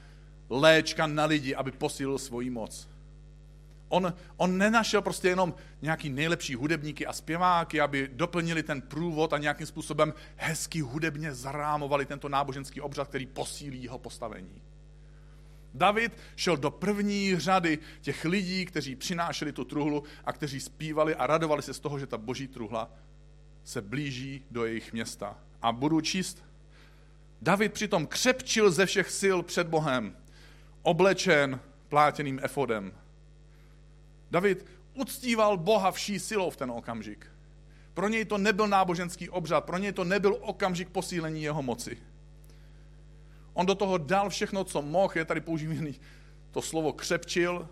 léčka 0.51 1.07
na 1.07 1.25
lidi, 1.25 1.55
aby 1.55 1.71
posílil 1.71 2.19
svoji 2.19 2.51
moc. 2.51 2.89
On, 3.93 4.15
on 4.37 4.59
nenašel 4.59 5.03
prostě 5.03 5.29
jenom 5.29 5.55
nějaký 5.83 6.11
nejlepší 6.11 6.55
hudebníky 6.55 7.07
a 7.07 7.13
zpěváky, 7.13 7.81
aby 7.81 8.11
doplnili 8.13 8.63
ten 8.63 8.81
průvod 8.81 9.33
a 9.33 9.39
nějakým 9.39 9.67
způsobem 9.67 10.15
hezky 10.37 10.81
hudebně 10.81 11.35
zarámovali 11.35 12.07
tento 12.07 12.29
náboženský 12.29 12.81
obřad, 12.81 13.09
který 13.09 13.27
posílí 13.27 13.83
jeho 13.83 13.99
postavení. 13.99 14.63
David 15.75 16.13
šel 16.37 16.57
do 16.57 16.71
první 16.71 17.39
řady 17.39 17.79
těch 18.01 18.25
lidí, 18.25 18.67
kteří 18.67 18.97
přinášeli 18.97 19.53
tu 19.53 19.65
truhlu 19.65 20.03
a 20.25 20.33
kteří 20.33 20.61
zpívali 20.61 21.15
a 21.15 21.27
radovali 21.27 21.63
se 21.63 21.75
z 21.75 21.81
toho, 21.81 21.99
že 21.99 22.07
ta 22.07 22.19
boží 22.19 22.49
truhla 22.49 22.91
se 23.65 23.83
blíží 23.83 24.45
do 24.51 24.65
jejich 24.65 24.93
města. 24.93 25.39
A 25.63 25.73
budu 25.73 26.01
číst. 26.01 26.45
David 27.43 27.73
přitom 27.73 28.07
křepčil 28.07 28.71
ze 28.71 28.87
všech 28.87 29.11
sil 29.21 29.39
před 29.43 29.67
Bohem, 29.67 30.17
oblečen 30.83 31.61
plátěným 31.89 32.41
efodem. 32.43 32.93
David 34.33 34.67
uctíval 34.95 35.57
Boha 35.57 35.91
vší 35.91 36.19
silou 36.19 36.51
v 36.51 36.57
ten 36.57 36.71
okamžik. 36.71 37.27
Pro 37.95 38.09
něj 38.09 38.25
to 38.25 38.39
nebyl 38.39 38.69
náboženský 38.69 39.31
obřad, 39.31 39.65
pro 39.65 39.79
něj 39.79 39.93
to 39.93 40.05
nebyl 40.05 40.39
okamžik 40.41 40.89
posílení 40.89 41.43
jeho 41.43 41.63
moci. 41.63 41.99
On 43.53 43.67
do 43.67 43.75
toho 43.75 43.99
dal 43.99 44.31
všechno, 44.31 44.65
co 44.65 44.83
mohl, 44.83 45.13
je 45.17 45.25
tady 45.25 45.41
používaný 45.41 46.01
to 46.51 46.63
slovo 46.63 46.93
křepčil, 46.93 47.69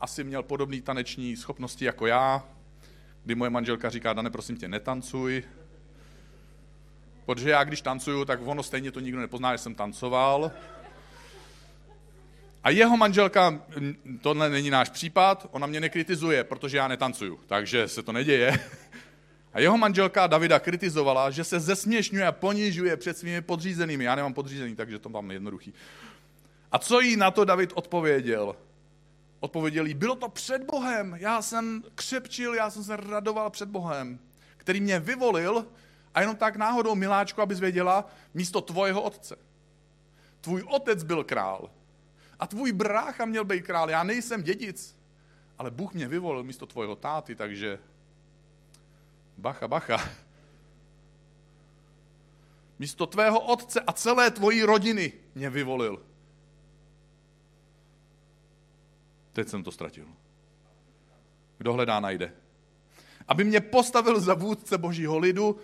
asi 0.00 0.24
měl 0.24 0.42
podobné 0.42 0.80
taneční 0.80 1.36
schopnosti 1.36 1.84
jako 1.84 2.06
já, 2.06 2.44
kdy 3.24 3.34
moje 3.34 3.50
manželka 3.50 3.90
říká, 3.90 4.12
Dane, 4.12 4.30
prosím 4.30 4.56
tě, 4.56 4.68
netancuj, 4.68 5.42
protože 7.26 7.50
já, 7.50 7.64
když 7.64 7.80
tancuju, 7.80 8.24
tak 8.24 8.40
ono 8.44 8.62
stejně 8.62 8.92
to 8.92 9.00
nikdo 9.00 9.20
nepozná, 9.20 9.54
že 9.54 9.58
jsem 9.58 9.74
tancoval. 9.74 10.50
A 12.66 12.70
jeho 12.70 12.96
manželka, 12.96 13.60
tohle 14.20 14.50
není 14.50 14.70
náš 14.70 14.88
případ, 14.88 15.46
ona 15.50 15.66
mě 15.66 15.80
nekritizuje, 15.80 16.44
protože 16.44 16.76
já 16.76 16.88
netancuju, 16.88 17.40
takže 17.46 17.88
se 17.88 18.02
to 18.02 18.12
neděje. 18.12 18.60
A 19.52 19.60
jeho 19.60 19.78
manželka 19.78 20.26
Davida 20.26 20.58
kritizovala, 20.58 21.30
že 21.30 21.44
se 21.44 21.60
zesměšňuje 21.60 22.26
a 22.26 22.32
ponižuje 22.32 22.96
před 22.96 23.18
svými 23.18 23.42
podřízenými. 23.42 24.04
Já 24.04 24.14
nemám 24.14 24.34
podřízený, 24.34 24.76
takže 24.76 24.98
to 24.98 25.08
mám 25.08 25.30
jednoduchý. 25.30 25.74
A 26.72 26.78
co 26.78 27.00
jí 27.00 27.16
na 27.16 27.30
to 27.30 27.44
David 27.44 27.72
odpověděl? 27.74 28.56
Odpověděl 29.40 29.86
jí, 29.86 29.94
bylo 29.94 30.14
to 30.14 30.28
před 30.28 30.62
Bohem, 30.64 31.16
já 31.18 31.42
jsem 31.42 31.82
křepčil, 31.94 32.54
já 32.54 32.70
jsem 32.70 32.84
se 32.84 32.96
radoval 32.96 33.50
před 33.50 33.68
Bohem, 33.68 34.18
který 34.56 34.80
mě 34.80 34.98
vyvolil 34.98 35.66
a 36.14 36.20
jenom 36.20 36.36
tak 36.36 36.56
náhodou, 36.56 36.94
miláčku, 36.94 37.42
abys 37.42 37.60
věděla, 37.60 38.10
místo 38.34 38.60
tvojeho 38.60 39.02
otce. 39.02 39.36
Tvůj 40.40 40.62
otec 40.68 41.02
byl 41.02 41.24
král 41.24 41.70
a 42.40 42.46
tvůj 42.46 42.72
brácha 42.72 43.24
měl 43.24 43.44
být 43.44 43.62
král, 43.64 43.90
já 43.90 44.02
nejsem 44.02 44.42
dědic, 44.42 44.96
ale 45.58 45.70
Bůh 45.70 45.94
mě 45.94 46.08
vyvolil 46.08 46.42
místo 46.42 46.66
tvojho 46.66 46.96
táty, 46.96 47.34
takže 47.34 47.78
bacha, 49.38 49.68
bacha. 49.68 50.08
Místo 52.78 53.06
tvého 53.06 53.40
otce 53.40 53.80
a 53.80 53.92
celé 53.92 54.30
tvojí 54.30 54.62
rodiny 54.62 55.12
mě 55.34 55.50
vyvolil. 55.50 56.02
Teď 59.32 59.48
jsem 59.48 59.62
to 59.62 59.72
ztratil. 59.72 60.06
Kdo 61.58 61.72
hledá, 61.72 62.00
najde. 62.00 62.32
Aby 63.28 63.44
mě 63.44 63.60
postavil 63.60 64.20
za 64.20 64.34
vůdce 64.34 64.78
božího 64.78 65.18
lidu, 65.18 65.58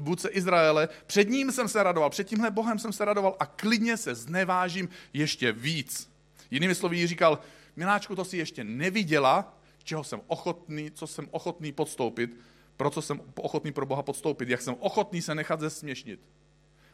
vůdce 0.00 0.28
Izraele, 0.28 0.88
před 1.06 1.28
ním 1.28 1.52
jsem 1.52 1.68
se 1.68 1.82
radoval, 1.82 2.10
před 2.10 2.24
tímhle 2.24 2.50
Bohem 2.50 2.78
jsem 2.78 2.92
se 2.92 3.04
radoval 3.04 3.36
a 3.40 3.46
klidně 3.46 3.96
se 3.96 4.14
znevážím 4.14 4.88
ještě 5.12 5.52
víc. 5.52 6.13
Jinými 6.50 6.74
slovy 6.74 7.06
říkal, 7.06 7.38
miláčku, 7.76 8.16
to 8.16 8.24
si 8.24 8.36
ještě 8.36 8.64
neviděla, 8.64 9.58
čeho 9.84 10.04
jsem 10.04 10.20
ochotný, 10.26 10.90
co 10.90 11.06
jsem 11.06 11.28
ochotný 11.30 11.72
podstoupit, 11.72 12.40
pro 12.76 12.90
co 12.90 13.02
jsem 13.02 13.20
ochotný 13.34 13.72
pro 13.72 13.86
Boha 13.86 14.02
podstoupit, 14.02 14.48
jak 14.48 14.62
jsem 14.62 14.76
ochotný 14.78 15.22
se 15.22 15.34
nechat 15.34 15.60
zesměšnit. 15.60 16.20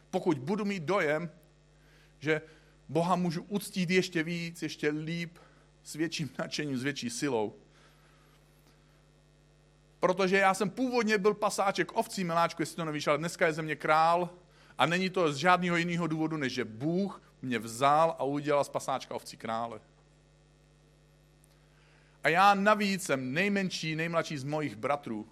Pokud 0.09 0.39
budu 0.39 0.65
mít 0.65 0.83
dojem, 0.83 1.29
že 2.19 2.41
Boha 2.89 3.15
můžu 3.15 3.43
uctít 3.43 3.89
ještě 3.89 4.23
víc, 4.23 4.61
ještě 4.61 4.89
líp, 4.89 5.37
s 5.83 5.93
větším 5.95 6.29
nadšením, 6.39 6.77
s 6.77 6.83
větší 6.83 7.09
silou. 7.09 7.55
Protože 9.99 10.37
já 10.37 10.53
jsem 10.53 10.69
původně 10.69 11.17
byl 11.17 11.33
pasáček 11.33 11.97
ovcí, 11.97 12.23
miláčku, 12.23 12.61
jestli 12.61 12.75
to 12.75 12.85
nevíš, 12.85 13.07
ale 13.07 13.17
dneska 13.17 13.45
je 13.45 13.53
ze 13.53 13.61
mě 13.61 13.75
král 13.75 14.29
a 14.81 14.85
není 14.85 15.09
to 15.09 15.33
z 15.33 15.35
žádného 15.35 15.77
jiného 15.77 16.07
důvodu, 16.07 16.37
než 16.37 16.53
že 16.53 16.65
Bůh 16.65 17.21
mě 17.41 17.59
vzal 17.59 18.15
a 18.19 18.23
udělal 18.23 18.63
z 18.63 18.69
pasáčka 18.69 19.15
ovcí 19.15 19.37
krále. 19.37 19.79
A 22.23 22.29
já 22.29 22.53
navíc 22.53 23.03
jsem 23.03 23.33
nejmenší, 23.33 23.95
nejmladší 23.95 24.37
z 24.37 24.43
mojich 24.43 24.75
bratrů. 24.75 25.27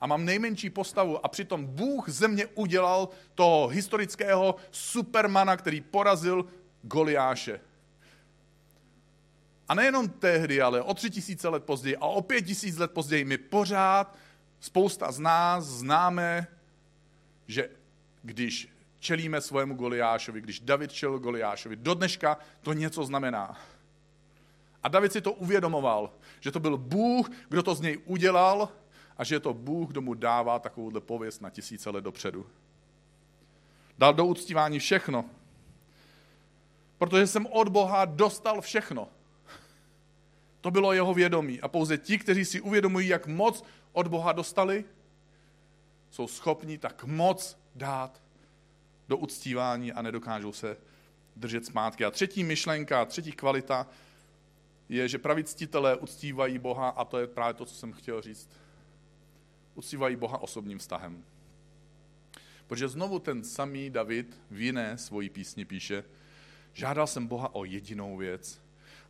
A 0.00 0.06
mám 0.06 0.24
nejmenší 0.24 0.70
postavu 0.70 1.26
a 1.26 1.28
přitom 1.28 1.66
Bůh 1.66 2.08
ze 2.08 2.28
mě 2.28 2.46
udělal 2.46 3.08
toho 3.34 3.68
historického 3.68 4.56
supermana, 4.70 5.56
který 5.56 5.80
porazil 5.80 6.44
Goliáše. 6.82 7.60
A 9.68 9.74
nejenom 9.74 10.08
tehdy, 10.08 10.62
ale 10.62 10.82
o 10.82 10.94
tři 10.94 11.10
tisíce 11.10 11.48
let 11.48 11.64
později 11.64 11.96
a 11.96 12.06
o 12.06 12.22
pět 12.22 12.42
tisíc 12.42 12.76
let 12.76 12.90
později 12.90 13.24
my 13.24 13.38
pořád, 13.38 14.16
spousta 14.60 15.12
z 15.12 15.18
nás 15.18 15.64
známe, 15.64 16.46
že 17.46 17.70
když 18.22 18.79
čelíme 19.00 19.40
svému 19.40 19.74
Goliášovi, 19.74 20.40
když 20.40 20.60
David 20.60 20.92
čelil 20.92 21.18
Goliášovi, 21.18 21.76
do 21.76 21.94
dneška 21.94 22.38
to 22.62 22.72
něco 22.72 23.04
znamená. 23.04 23.58
A 24.82 24.88
David 24.88 25.12
si 25.12 25.20
to 25.20 25.32
uvědomoval, 25.32 26.12
že 26.40 26.50
to 26.50 26.60
byl 26.60 26.78
Bůh, 26.78 27.30
kdo 27.48 27.62
to 27.62 27.74
z 27.74 27.80
něj 27.80 27.98
udělal 28.04 28.68
a 29.16 29.24
že 29.24 29.34
je 29.34 29.40
to 29.40 29.54
Bůh, 29.54 29.90
kdo 29.90 30.00
mu 30.00 30.14
dává 30.14 30.58
takovouhle 30.58 31.00
pověst 31.00 31.40
na 31.40 31.50
tisíce 31.50 31.90
let 31.90 32.04
dopředu. 32.04 32.46
Dal 33.98 34.14
do 34.14 34.26
uctívání 34.26 34.78
všechno, 34.78 35.24
protože 36.98 37.26
jsem 37.26 37.46
od 37.46 37.68
Boha 37.68 38.04
dostal 38.04 38.60
všechno. 38.60 39.08
To 40.60 40.70
bylo 40.70 40.92
jeho 40.92 41.14
vědomí. 41.14 41.60
A 41.60 41.68
pouze 41.68 41.98
ti, 41.98 42.18
kteří 42.18 42.44
si 42.44 42.60
uvědomují, 42.60 43.08
jak 43.08 43.26
moc 43.26 43.64
od 43.92 44.08
Boha 44.08 44.32
dostali, 44.32 44.84
jsou 46.10 46.26
schopni 46.26 46.78
tak 46.78 47.04
moc 47.04 47.58
dát 47.74 48.22
do 49.10 49.16
uctívání 49.16 49.92
a 49.92 50.02
nedokážou 50.02 50.52
se 50.52 50.76
držet 51.36 51.66
zpátky. 51.66 52.04
A 52.04 52.10
třetí 52.10 52.44
myšlenka, 52.44 53.04
třetí 53.04 53.32
kvalita 53.32 53.86
je, 54.88 55.08
že 55.08 55.18
praví 55.18 55.44
ctitelé 55.44 55.96
uctívají 55.96 56.58
Boha 56.58 56.88
a 56.88 57.04
to 57.04 57.18
je 57.18 57.26
právě 57.26 57.54
to, 57.54 57.64
co 57.64 57.74
jsem 57.74 57.92
chtěl 57.92 58.22
říct. 58.22 58.50
Uctívají 59.74 60.16
Boha 60.16 60.38
osobním 60.38 60.78
vztahem. 60.78 61.24
Protože 62.66 62.88
znovu 62.88 63.18
ten 63.18 63.44
samý 63.44 63.90
David 63.90 64.40
v 64.50 64.60
jiné 64.60 64.98
svojí 64.98 65.28
písni 65.28 65.64
píše, 65.64 66.04
žádal 66.72 67.06
jsem 67.06 67.26
Boha 67.26 67.54
o 67.54 67.64
jedinou 67.64 68.16
věc, 68.16 68.60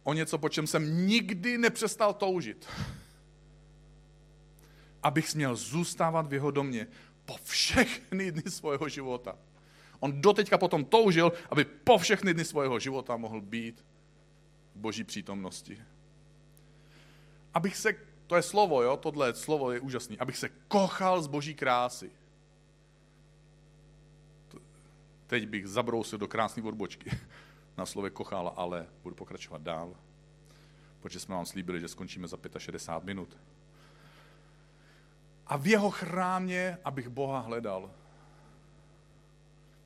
o 0.02 0.12
něco, 0.12 0.38
po 0.38 0.48
čem 0.48 0.66
jsem 0.66 1.06
nikdy 1.06 1.58
nepřestal 1.58 2.14
toužit. 2.14 2.68
Abych 5.02 5.28
směl 5.28 5.56
zůstávat 5.56 6.26
v 6.26 6.32
jeho 6.34 6.50
domě 6.50 6.86
po 7.24 7.36
všechny 7.44 8.32
dny 8.32 8.42
svého 8.48 8.88
života. 8.88 9.38
On 10.00 10.20
doteďka 10.20 10.58
potom 10.58 10.84
toužil, 10.84 11.32
aby 11.50 11.64
po 11.64 11.98
všechny 11.98 12.34
dny 12.34 12.44
svého 12.44 12.78
života 12.78 13.16
mohl 13.16 13.40
být 13.40 13.84
v 14.74 14.78
boží 14.78 15.04
přítomnosti. 15.04 15.82
Abych 17.54 17.76
se, 17.76 17.94
to 18.26 18.36
je 18.36 18.42
slovo, 18.42 18.82
jo, 18.82 18.96
tohle 18.96 19.34
slovo 19.34 19.72
je 19.72 19.80
úžasný, 19.80 20.18
abych 20.18 20.36
se 20.36 20.48
kochal 20.68 21.22
z 21.22 21.26
boží 21.26 21.54
krásy. 21.54 22.10
Teď 25.26 25.48
bych 25.48 25.68
zabrousil 25.68 26.18
do 26.18 26.28
krásné 26.28 26.62
odbočky 26.62 27.10
na 27.78 27.86
slově 27.86 28.10
kochal, 28.10 28.52
ale 28.56 28.86
budu 29.02 29.14
pokračovat 29.14 29.62
dál, 29.62 29.94
protože 31.00 31.20
jsme 31.20 31.34
vám 31.34 31.46
slíbili, 31.46 31.80
že 31.80 31.88
skončíme 31.88 32.28
za 32.28 32.38
65 32.58 33.06
minut. 33.06 33.36
A 35.46 35.56
v 35.56 35.66
jeho 35.66 35.90
chrámě, 35.90 36.78
abych 36.84 37.08
Boha 37.08 37.40
hledal. 37.40 37.90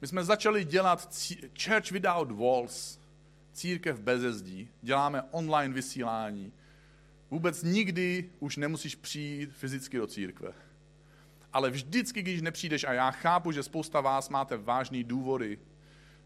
My 0.04 0.08
jsme 0.08 0.24
začali 0.24 0.64
dělat 0.64 1.16
Church 1.64 1.90
Without 1.90 2.30
Walls, 2.30 2.98
církev 3.52 4.00
bez 4.00 4.22
zdí. 4.22 4.68
Děláme 4.82 5.22
online 5.30 5.74
vysílání. 5.74 6.52
Vůbec 7.30 7.62
nikdy 7.62 8.30
už 8.40 8.56
nemusíš 8.56 8.94
přijít 8.94 9.52
fyzicky 9.52 9.96
do 9.96 10.06
církve. 10.06 10.52
Ale 11.52 11.70
vždycky, 11.70 12.22
když 12.22 12.42
nepřijdeš, 12.42 12.84
a 12.84 12.92
já 12.92 13.10
chápu, 13.10 13.52
že 13.52 13.62
spousta 13.62 14.00
vás 14.00 14.28
máte 14.28 14.56
vážný 14.56 15.04
důvody, 15.04 15.58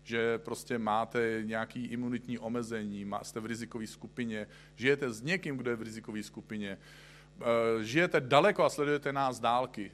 že 0.02 0.38
prostě 0.38 0.78
máte 0.78 1.42
nějaký 1.44 1.84
imunitní 1.86 2.38
omezení, 2.38 3.10
jste 3.22 3.40
v 3.40 3.46
rizikové 3.46 3.86
skupině, 3.86 4.46
žijete 4.76 5.12
s 5.12 5.22
někým, 5.22 5.56
kdo 5.56 5.70
je 5.70 5.76
v 5.76 5.82
rizikové 5.82 6.22
skupině, 6.22 6.78
eh, 7.40 7.84
žijete 7.84 8.20
daleko 8.20 8.64
a 8.64 8.70
sledujete 8.70 9.12
nás 9.12 9.40
dálky. 9.40 9.90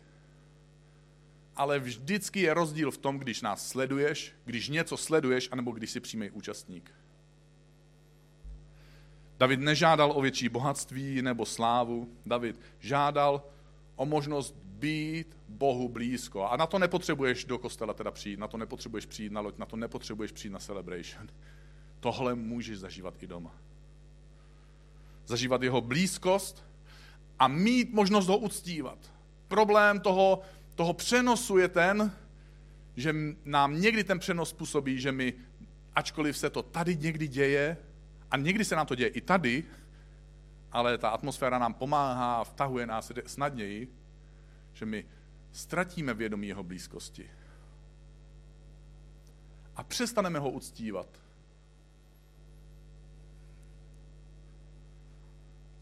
Ale 1.56 1.78
vždycky 1.78 2.40
je 2.40 2.54
rozdíl 2.54 2.90
v 2.90 2.98
tom, 2.98 3.18
když 3.18 3.42
nás 3.42 3.68
sleduješ, 3.68 4.32
když 4.44 4.68
něco 4.68 4.96
sleduješ, 4.96 5.48
anebo 5.52 5.70
když 5.70 5.90
si 5.90 6.00
přímý 6.00 6.30
účastník. 6.30 6.94
David 9.38 9.60
nežádal 9.60 10.12
o 10.14 10.20
větší 10.20 10.48
bohatství 10.48 11.22
nebo 11.22 11.46
slávu. 11.46 12.08
David 12.26 12.60
žádal 12.80 13.42
o 13.96 14.06
možnost 14.06 14.54
být 14.64 15.36
Bohu 15.48 15.88
blízko. 15.88 16.44
A 16.44 16.56
na 16.56 16.66
to 16.66 16.78
nepotřebuješ 16.78 17.44
do 17.44 17.58
kostela 17.58 17.94
teda 17.94 18.10
přijít, 18.10 18.38
na 18.38 18.48
to 18.48 18.56
nepotřebuješ 18.56 19.06
přijít 19.06 19.32
na 19.32 19.40
loď, 19.40 19.58
na 19.58 19.66
to 19.66 19.76
nepotřebuješ 19.76 20.32
přijít 20.32 20.50
na 20.50 20.58
celebration. 20.58 21.28
Tohle 22.00 22.34
můžeš 22.34 22.78
zažívat 22.78 23.14
i 23.22 23.26
doma. 23.26 23.54
Zažívat 25.26 25.62
jeho 25.62 25.80
blízkost 25.80 26.64
a 27.38 27.48
mít 27.48 27.92
možnost 27.92 28.26
ho 28.26 28.38
uctívat. 28.38 28.98
Problém 29.48 30.00
toho, 30.00 30.42
toho 30.74 30.94
přenosu 30.94 31.58
je 31.58 31.68
ten, 31.68 32.12
že 32.96 33.14
nám 33.44 33.80
někdy 33.80 34.04
ten 34.04 34.18
přenos 34.18 34.50
způsobí, 34.50 35.00
že 35.00 35.12
my, 35.12 35.34
ačkoliv 35.94 36.38
se 36.38 36.50
to 36.50 36.62
tady 36.62 36.96
někdy 36.96 37.28
děje, 37.28 37.76
a 38.30 38.36
někdy 38.36 38.64
se 38.64 38.76
nám 38.76 38.86
to 38.86 38.94
děje 38.94 39.08
i 39.08 39.20
tady, 39.20 39.64
ale 40.72 40.98
ta 40.98 41.08
atmosféra 41.08 41.58
nám 41.58 41.74
pomáhá 41.74 42.36
a 42.36 42.44
vtahuje 42.44 42.86
nás 42.86 43.12
snadněji, 43.26 43.94
že 44.72 44.86
my 44.86 45.04
ztratíme 45.52 46.14
vědomí 46.14 46.48
jeho 46.48 46.62
blízkosti. 46.62 47.30
A 49.76 49.82
přestaneme 49.82 50.38
ho 50.38 50.50
uctívat. 50.50 51.06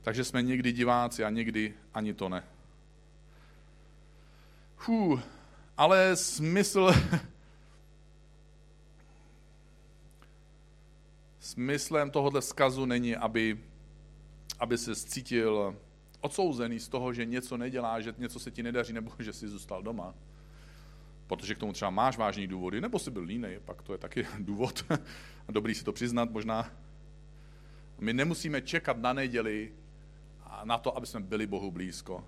Takže 0.02 0.24
jsme 0.24 0.42
někdy 0.42 0.72
diváci 0.72 1.24
a 1.24 1.31
někdy 1.31 1.74
ani 1.94 2.14
to 2.14 2.28
ne. 2.28 2.42
Hů, 4.86 5.20
ale 5.76 6.16
smysl, 6.16 6.90
smyslem 11.40 12.10
tohohle 12.10 12.40
vzkazu 12.40 12.84
není, 12.84 13.16
aby, 13.16 13.60
aby 14.58 14.78
se 14.78 14.96
cítil 14.96 15.76
odsouzený 16.20 16.80
z 16.80 16.88
toho, 16.88 17.12
že 17.12 17.24
něco 17.24 17.56
nedělá, 17.56 18.00
že 18.00 18.14
něco 18.18 18.38
se 18.38 18.50
ti 18.50 18.62
nedaří, 18.62 18.92
nebo 18.92 19.12
že 19.18 19.32
jsi 19.32 19.48
zůstal 19.48 19.82
doma. 19.82 20.14
Protože 21.26 21.54
k 21.54 21.58
tomu 21.58 21.72
třeba 21.72 21.90
máš 21.90 22.16
vážný 22.16 22.46
důvody, 22.46 22.80
nebo 22.80 22.98
jsi 22.98 23.10
byl 23.10 23.22
línej, 23.22 23.60
pak 23.64 23.82
to 23.82 23.92
je 23.92 23.98
taky 23.98 24.26
důvod. 24.38 24.84
Dobrý 25.48 25.74
si 25.74 25.84
to 25.84 25.92
přiznat 25.92 26.30
možná. 26.30 26.70
My 27.98 28.12
nemusíme 28.12 28.62
čekat 28.62 28.96
na 28.96 29.12
neděli 29.12 29.72
a 30.44 30.64
na 30.64 30.78
to, 30.78 30.96
aby 30.96 31.06
jsme 31.06 31.20
byli 31.20 31.46
Bohu 31.46 31.70
blízko. 31.70 32.24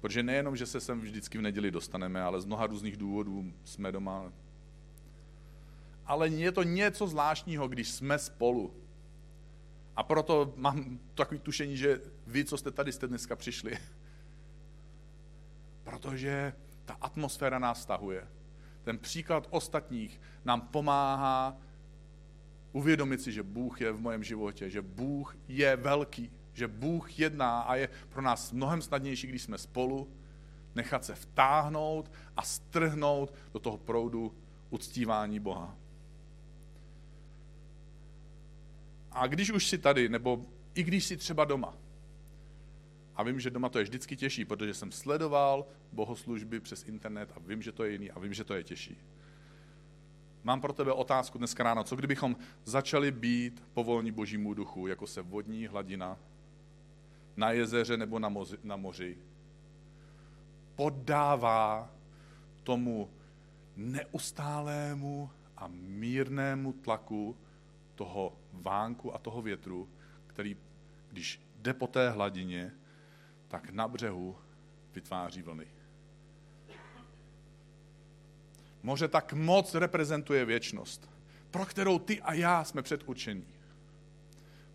Protože 0.00 0.22
nejenom, 0.22 0.56
že 0.56 0.66
se 0.66 0.80
sem 0.80 1.00
vždycky 1.00 1.38
v 1.38 1.42
neděli 1.42 1.70
dostaneme, 1.70 2.22
ale 2.22 2.40
z 2.40 2.44
mnoha 2.44 2.66
různých 2.66 2.96
důvodů 2.96 3.52
jsme 3.64 3.92
doma. 3.92 4.32
Ale 6.06 6.28
je 6.28 6.52
to 6.52 6.62
něco 6.62 7.06
zvláštního, 7.06 7.68
když 7.68 7.90
jsme 7.90 8.18
spolu. 8.18 8.74
A 9.96 10.02
proto 10.02 10.52
mám 10.56 10.98
takový 11.14 11.40
tušení, 11.40 11.76
že 11.76 12.00
vy, 12.26 12.44
co 12.44 12.56
jste 12.58 12.70
tady, 12.70 12.92
jste 12.92 13.06
dneska 13.08 13.36
přišli. 13.36 13.78
Protože 15.84 16.52
ta 16.84 16.96
atmosféra 17.00 17.58
nás 17.58 17.82
stahuje. 17.82 18.28
Ten 18.82 18.98
příklad 18.98 19.46
ostatních 19.50 20.20
nám 20.44 20.60
pomáhá 20.60 21.56
uvědomit 22.72 23.20
si, 23.20 23.32
že 23.32 23.42
Bůh 23.42 23.80
je 23.80 23.92
v 23.92 24.00
mém 24.00 24.24
životě, 24.24 24.70
že 24.70 24.82
Bůh 24.82 25.36
je 25.48 25.76
velký, 25.76 26.30
že 26.58 26.68
Bůh 26.68 27.18
jedná 27.18 27.60
a 27.60 27.74
je 27.74 27.88
pro 28.08 28.22
nás 28.22 28.52
mnohem 28.52 28.82
snadnější, 28.82 29.26
když 29.26 29.42
jsme 29.42 29.58
spolu, 29.58 30.08
nechat 30.74 31.04
se 31.04 31.14
vtáhnout 31.14 32.12
a 32.36 32.42
strhnout 32.42 33.34
do 33.52 33.58
toho 33.58 33.78
proudu 33.78 34.34
uctívání 34.70 35.40
Boha. 35.40 35.76
A 39.12 39.26
když 39.26 39.50
už 39.50 39.66
jsi 39.66 39.78
tady, 39.78 40.08
nebo 40.08 40.44
i 40.74 40.82
když 40.82 41.04
jsi 41.04 41.16
třeba 41.16 41.44
doma, 41.44 41.74
A 43.18 43.22
vím, 43.22 43.40
že 43.40 43.50
doma 43.50 43.68
to 43.68 43.78
je 43.78 43.84
vždycky 43.84 44.16
těžší, 44.16 44.44
protože 44.44 44.74
jsem 44.74 44.92
sledoval 44.92 45.66
bohoslužby 45.92 46.60
přes 46.60 46.84
internet 46.84 47.32
a 47.36 47.38
vím, 47.46 47.62
že 47.62 47.72
to 47.72 47.84
je 47.84 47.92
jiný 47.92 48.10
a 48.10 48.18
vím, 48.18 48.34
že 48.34 48.44
to 48.44 48.54
je 48.54 48.64
těžší. 48.64 48.98
Mám 50.44 50.60
pro 50.60 50.72
tebe 50.72 50.92
otázku 50.92 51.38
dneska 51.38 51.62
ráno. 51.62 51.84
Co 51.84 51.96
kdybychom 51.96 52.36
začali 52.64 53.10
být 53.10 53.62
povolní 53.74 54.12
božímu 54.12 54.54
duchu, 54.54 54.86
jako 54.86 55.06
se 55.06 55.22
vodní 55.22 55.66
hladina 55.66 56.18
na 57.38 57.50
jezeře 57.50 57.96
nebo 57.96 58.18
na, 58.18 58.28
moři, 58.28 58.58
na 58.64 58.76
moři 58.76 59.18
poddává 60.74 61.90
tomu 62.62 63.10
neustálému 63.76 65.30
a 65.56 65.68
mírnému 65.72 66.72
tlaku 66.72 67.36
toho 67.94 68.38
vánku 68.52 69.14
a 69.14 69.18
toho 69.18 69.42
větru, 69.42 69.88
který, 70.26 70.56
když 71.10 71.40
jde 71.56 71.74
po 71.74 71.86
té 71.86 72.10
hladině, 72.10 72.72
tak 73.48 73.70
na 73.70 73.88
břehu 73.88 74.36
vytváří 74.94 75.42
vlny. 75.42 75.66
Moře 78.82 79.08
tak 79.08 79.32
moc 79.32 79.74
reprezentuje 79.74 80.44
věčnost, 80.44 81.10
pro 81.50 81.66
kterou 81.66 81.98
ty 81.98 82.20
a 82.20 82.34
já 82.34 82.64
jsme 82.64 82.82
předurčení. 82.82 83.57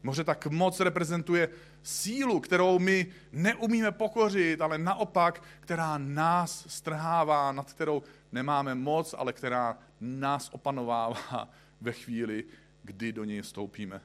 Moře 0.03 0.23
tak 0.23 0.47
moc 0.47 0.79
reprezentuje 0.79 1.49
sílu, 1.83 2.39
kterou 2.39 2.79
my 2.79 3.07
neumíme 3.31 3.91
pokořit, 3.91 4.61
ale 4.61 4.77
naopak, 4.77 5.43
která 5.59 5.97
nás 5.97 6.65
strhává, 6.67 7.51
nad 7.51 7.73
kterou 7.73 8.03
nemáme 8.31 8.75
moc, 8.75 9.15
ale 9.17 9.33
která 9.33 9.77
nás 10.01 10.49
opanovává 10.53 11.49
ve 11.81 11.91
chvíli, 11.91 12.43
kdy 12.83 13.11
do 13.11 13.23
něj 13.23 13.41
vstoupíme. 13.41 14.01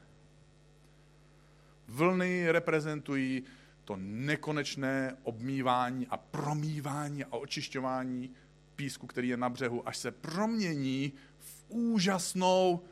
Vlny 1.89 2.53
reprezentují 2.53 3.43
to 3.85 3.97
nekonečné 4.01 5.17
obmývání 5.23 6.07
a 6.07 6.17
promývání 6.17 7.25
a 7.25 7.33
očišťování 7.33 8.31
písku, 8.77 9.07
který 9.07 9.29
je 9.29 9.37
na 9.37 9.49
břehu, 9.49 9.89
až 9.89 9.97
se 9.97 10.11
promění 10.11 11.13
v 11.39 11.65
úžasnou, 11.69 12.85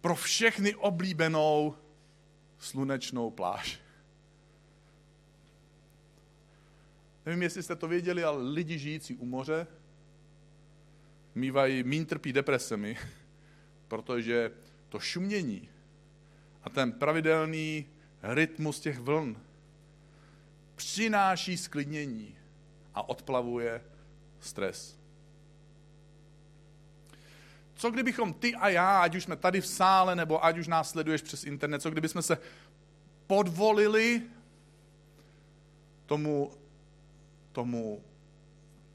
pro 0.00 0.14
všechny 0.14 0.74
oblíbenou 0.74 1.74
slunečnou 2.58 3.30
pláž. 3.30 3.80
Nevím, 7.26 7.42
jestli 7.42 7.62
jste 7.62 7.76
to 7.76 7.88
věděli, 7.88 8.24
ale 8.24 8.42
lidi 8.42 8.78
žijící 8.78 9.16
u 9.16 9.26
moře 9.26 9.66
mývají, 11.34 11.82
mín 11.82 12.06
trpí 12.06 12.32
depresemi, 12.32 12.98
protože 13.88 14.50
to 14.88 15.00
šumění 15.00 15.68
a 16.62 16.70
ten 16.70 16.92
pravidelný 16.92 17.86
rytmus 18.22 18.80
těch 18.80 18.98
vln 18.98 19.36
přináší 20.76 21.56
sklidnění 21.56 22.36
a 22.94 23.08
odplavuje 23.08 23.84
stres. 24.40 24.98
Co 27.76 27.90
kdybychom 27.90 28.34
ty 28.34 28.54
a 28.54 28.68
já, 28.68 29.00
ať 29.00 29.14
už 29.14 29.22
jsme 29.24 29.36
tady 29.36 29.60
v 29.60 29.66
sále, 29.66 30.16
nebo 30.16 30.44
ať 30.44 30.58
už 30.58 30.68
nás 30.68 30.90
sleduješ 30.90 31.22
přes 31.22 31.44
internet, 31.44 31.82
co 31.82 31.90
kdybychom 31.90 32.22
se 32.22 32.38
podvolili 33.26 34.22
tomu, 36.06 36.50
tomu 37.52 38.04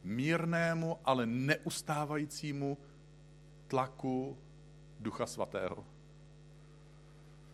mírnému, 0.04 0.98
ale 1.06 1.26
neustávajícímu 1.26 2.78
tlaku 3.68 4.38
Ducha 5.00 5.26
Svatého. 5.26 5.86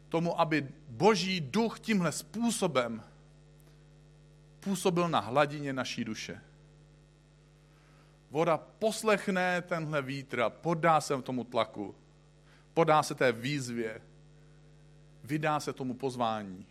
Tomu, 0.09 0.39
aby 0.39 0.67
Boží 0.87 1.41
duch 1.41 1.79
tímhle 1.79 2.11
způsobem 2.11 3.03
působil 4.59 5.09
na 5.09 5.19
hladině 5.19 5.73
naší 5.73 6.05
duše. 6.05 6.41
Voda 8.31 8.57
poslechne 8.57 9.61
tenhle 9.61 10.01
vítr 10.01 10.41
a 10.41 10.49
podá 10.49 11.01
se 11.01 11.21
tomu 11.21 11.43
tlaku, 11.43 11.95
podá 12.73 13.03
se 13.03 13.15
té 13.15 13.31
výzvě, 13.31 14.01
vydá 15.23 15.59
se 15.59 15.73
tomu 15.73 15.93
pozvání. 15.93 16.65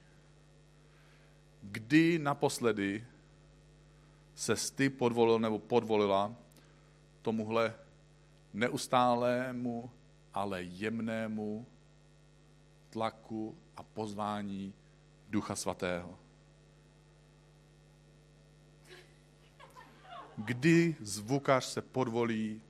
Kdy 1.63 2.19
naposledy 2.19 3.07
se 4.35 4.55
ty 4.75 4.91
podvolil 4.91 5.39
nebo 5.39 5.59
podvolila 5.59 6.35
tomuhle 7.23 7.75
neustálému, 8.55 9.91
ale 10.35 10.63
jemnému 10.63 11.67
tlaku 12.91 13.57
a 13.77 13.83
pozvání 13.83 14.75
Ducha 15.29 15.57
Svatého. 15.57 16.26
Kdy 20.37 20.97
zvukař 21.01 21.65
se 21.65 21.83
podvolí 21.83 22.63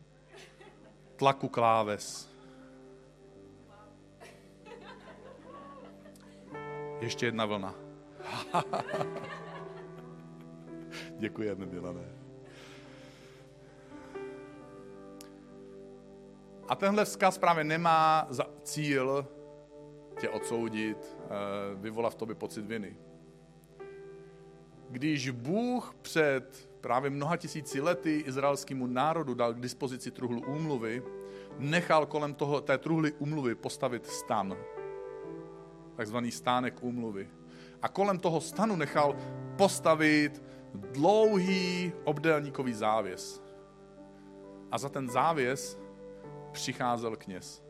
tlaku 1.17 1.49
kláves. 1.49 2.31
Ještě 7.01 7.27
jedna 7.27 7.47
vlna. 7.47 7.75
Děkujeme, 11.19 11.67
Milané. 11.67 12.17
A 16.69 16.75
tenhle 16.75 17.05
vzkaz 17.05 17.39
právě 17.39 17.65
nemá 17.65 18.27
za 18.31 18.47
cíl 18.63 19.27
tě 20.21 20.29
odsoudit, 20.29 21.17
eh, 21.25 21.29
vyvolat 21.75 22.13
v 22.13 22.17
tobě 22.17 22.35
pocit 22.35 22.67
viny. 22.67 22.97
Když 24.91 25.31
Bůh 25.31 25.95
před 26.03 26.71
právě 26.87 27.11
mnoha 27.11 27.37
tisíci 27.37 27.81
lety 27.81 28.23
izraelskému 28.27 28.87
národu 28.87 29.35
dal 29.35 29.55
k 29.55 29.61
dispozici 29.61 30.11
truhlu 30.11 30.41
úmluvy, 30.47 31.03
nechal 31.59 32.07
kolem 32.07 32.35
toho, 32.35 32.61
té 32.61 32.79
truhly 32.79 33.13
úmluvy 33.13 33.55
postavit 33.55 34.07
stan, 34.07 34.57
takzvaný 35.97 36.31
stánek 36.31 36.83
úmluvy. 36.83 37.29
A 37.83 37.89
kolem 37.89 38.19
toho 38.19 38.41
stanu 38.41 38.77
nechal 38.77 39.17
postavit 39.57 40.43
dlouhý 40.75 41.93
obdélníkový 42.05 42.75
závěs. 42.75 43.43
A 44.71 44.79
za 44.79 44.89
ten 44.89 45.11
závěs 45.11 45.79
přicházel 46.53 47.17
kněz. 47.17 47.65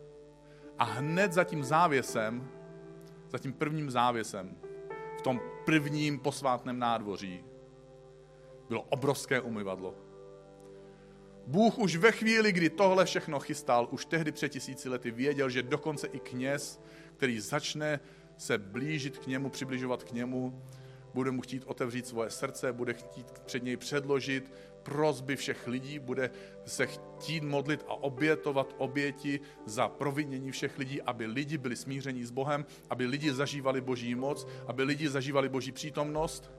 A 0.79 0.85
hned 0.85 1.33
za 1.33 1.45
tím 1.45 1.65
závěsem, 1.65 2.49
za 3.29 3.39
tím 3.39 3.53
prvním 3.53 3.91
závěsem, 3.91 4.57
v 5.19 5.23
tom 5.23 5.41
prvním 5.65 6.19
posvátném 6.19 6.79
nádvoří, 6.79 7.45
bylo 8.69 8.83
obrovské 8.83 9.41
umyvadlo. 9.41 9.95
Bůh 11.47 11.79
už 11.79 11.97
ve 11.97 12.13
chvíli, 12.13 12.53
kdy 12.53 12.71
tohle 12.71 13.05
všechno 13.05 13.41
chystal, 13.41 13.89
už 13.91 14.05
tehdy 14.05 14.33
před 14.33 14.49
tisíci 14.49 14.89
lety 14.89 15.11
věděl, 15.11 15.51
že 15.51 15.63
dokonce 15.63 16.07
i 16.07 16.19
kněz, 16.19 16.81
který 17.17 17.41
začne 17.41 18.01
se 18.37 18.59
blížit 18.59 19.19
k 19.19 19.27
němu, 19.27 19.49
přibližovat 19.51 20.05
k 20.05 20.13
němu, 20.13 20.63
bude 21.15 21.31
mu 21.31 21.41
chtít 21.41 21.65
otevřít 21.67 22.07
svoje 22.07 22.31
srdce, 22.31 22.73
bude 22.73 22.95
chtít 22.95 23.27
před 23.47 23.63
něj 23.63 23.77
předložit 23.77 24.53
prozby 24.83 25.37
všech 25.37 25.67
lidí, 25.67 25.99
bude 25.99 26.31
se 26.67 26.87
chtít 26.87 27.43
modlit 27.43 27.85
a 27.89 27.95
obětovat 27.95 28.75
oběti 28.79 29.41
za 29.67 29.89
provinění 29.89 30.51
všech 30.51 30.79
lidí, 30.79 31.03
aby 31.03 31.27
lidi 31.27 31.59
byli 31.59 31.77
smíření 31.77 32.25
s 32.25 32.31
Bohem, 32.31 32.67
aby 32.91 33.07
lidi 33.07 33.33
zažívali 33.33 33.81
Boží 33.81 34.15
moc, 34.15 34.47
aby 34.67 34.83
lidi 34.83 35.09
zažívali 35.09 35.49
Boží 35.49 35.73
přítomnost. 35.73 36.51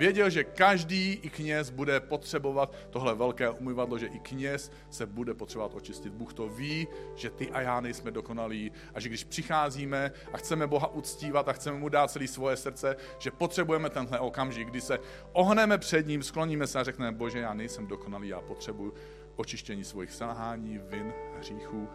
Věděl, 0.00 0.30
že 0.30 0.44
každý 0.44 1.12
i 1.22 1.30
kněz 1.30 1.70
bude 1.70 2.00
potřebovat 2.00 2.74
tohle 2.90 3.14
velké 3.14 3.50
umyvadlo, 3.50 3.98
že 3.98 4.06
i 4.06 4.18
kněz 4.18 4.72
se 4.90 5.06
bude 5.06 5.34
potřebovat 5.34 5.74
očistit. 5.74 6.12
Bůh 6.12 6.34
to 6.34 6.48
ví, 6.48 6.88
že 7.14 7.30
ty 7.30 7.50
a 7.50 7.60
já 7.60 7.80
nejsme 7.80 8.10
dokonalí 8.10 8.72
a 8.94 9.00
že 9.00 9.08
když 9.08 9.24
přicházíme 9.24 10.12
a 10.32 10.36
chceme 10.36 10.66
Boha 10.66 10.86
uctívat 10.86 11.48
a 11.48 11.52
chceme 11.52 11.78
mu 11.78 11.88
dát 11.88 12.10
celé 12.10 12.28
svoje 12.28 12.56
srdce, 12.56 12.96
že 13.18 13.30
potřebujeme 13.30 13.90
tenhle 13.90 14.18
okamžik, 14.18 14.68
kdy 14.68 14.80
se 14.80 14.98
ohneme 15.32 15.78
před 15.78 16.06
ním, 16.06 16.22
skloníme 16.22 16.66
se 16.66 16.80
a 16.80 16.84
řekneme, 16.84 17.12
Bože, 17.12 17.38
já 17.38 17.54
nejsem 17.54 17.86
dokonalý, 17.86 18.28
já 18.28 18.40
potřebuji 18.40 18.94
očištění 19.36 19.84
svých 19.84 20.10
selhání, 20.10 20.80
vin, 20.88 21.12
hříchů. 21.38 21.88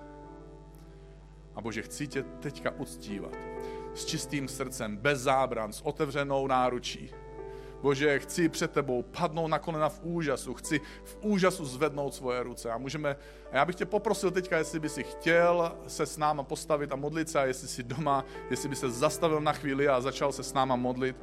A 1.56 1.62
Bože, 1.62 1.82
chci 1.82 2.08
tě 2.08 2.24
teďka 2.24 2.72
uctívat 2.72 3.34
s 3.94 4.06
čistým 4.06 4.48
srdcem, 4.48 4.98
bez 4.98 5.20
zábran, 5.20 5.74
s 5.74 5.82
otevřenou 5.82 6.48
náručí 6.48 7.12
Bože, 7.86 8.20
chci 8.20 8.50
před 8.50 8.72
tebou 8.72 9.02
padnout 9.02 9.50
na 9.50 9.60
kolena 9.60 9.90
v 9.90 10.00
úžasu, 10.04 10.54
chci 10.54 10.82
v 11.04 11.18
úžasu 11.22 11.66
zvednout 11.66 12.14
svoje 12.14 12.44
ruce. 12.44 12.72
A 12.72 12.78
můžeme, 12.78 13.16
a 13.52 13.56
já 13.56 13.66
bych 13.66 13.76
tě 13.76 13.86
poprosil 13.86 14.32
teďka, 14.32 14.58
jestli 14.58 14.80
by 14.80 14.90
si 14.90 15.04
chtěl 15.04 15.76
se 15.88 16.06
s 16.06 16.18
náma 16.18 16.44
postavit 16.44 16.92
a 16.92 16.96
modlit 16.96 17.30
se, 17.30 17.40
a 17.40 17.46
jestli 17.46 17.68
si 17.68 17.84
doma, 17.84 18.26
jestli 18.50 18.70
by 18.70 18.76
se 18.76 18.90
zastavil 18.90 19.42
na 19.42 19.54
chvíli 19.54 19.88
a 19.88 20.02
začal 20.02 20.32
se 20.32 20.44
s 20.44 20.54
náma 20.54 20.76
modlit. 20.76 21.16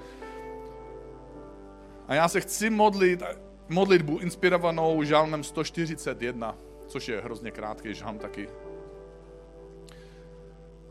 A 2.08 2.14
já 2.14 2.28
se 2.28 2.40
chci 2.40 2.70
modlit 2.70 3.22
modlitbu 3.68 4.18
inspirovanou 4.18 5.02
žalmem 5.02 5.44
141, 5.44 6.56
což 6.86 7.08
je 7.08 7.20
hrozně 7.20 7.50
krátký 7.50 7.94
žalm 7.94 8.18
taky. 8.18 8.48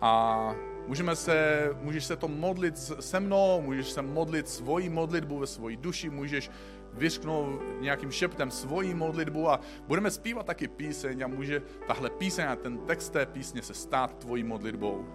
A 0.01 0.55
Můžeme 0.87 1.15
se, 1.15 1.69
můžeš 1.81 2.05
se 2.05 2.15
to 2.15 2.27
modlit 2.27 2.77
se 2.77 3.19
mnou, 3.19 3.61
můžeš 3.61 3.89
se 3.89 4.01
modlit 4.01 4.49
svoji 4.49 4.89
modlitbu 4.89 5.39
ve 5.39 5.47
svoji 5.47 5.77
duši, 5.77 6.09
můžeš 6.09 6.51
vyřknout 6.93 7.61
nějakým 7.81 8.11
šeptem 8.11 8.51
svoji 8.51 8.93
modlitbu 8.93 9.49
a 9.49 9.59
budeme 9.87 10.11
zpívat 10.11 10.45
taky 10.45 10.67
píseň 10.67 11.23
a 11.23 11.27
může 11.27 11.61
tahle 11.87 12.09
píseň 12.09 12.45
a 12.47 12.55
ten 12.55 12.77
text 12.77 13.09
té 13.09 13.25
písně 13.25 13.61
se 13.61 13.73
stát 13.73 14.17
tvojí 14.17 14.43
modlitbou. 14.43 15.05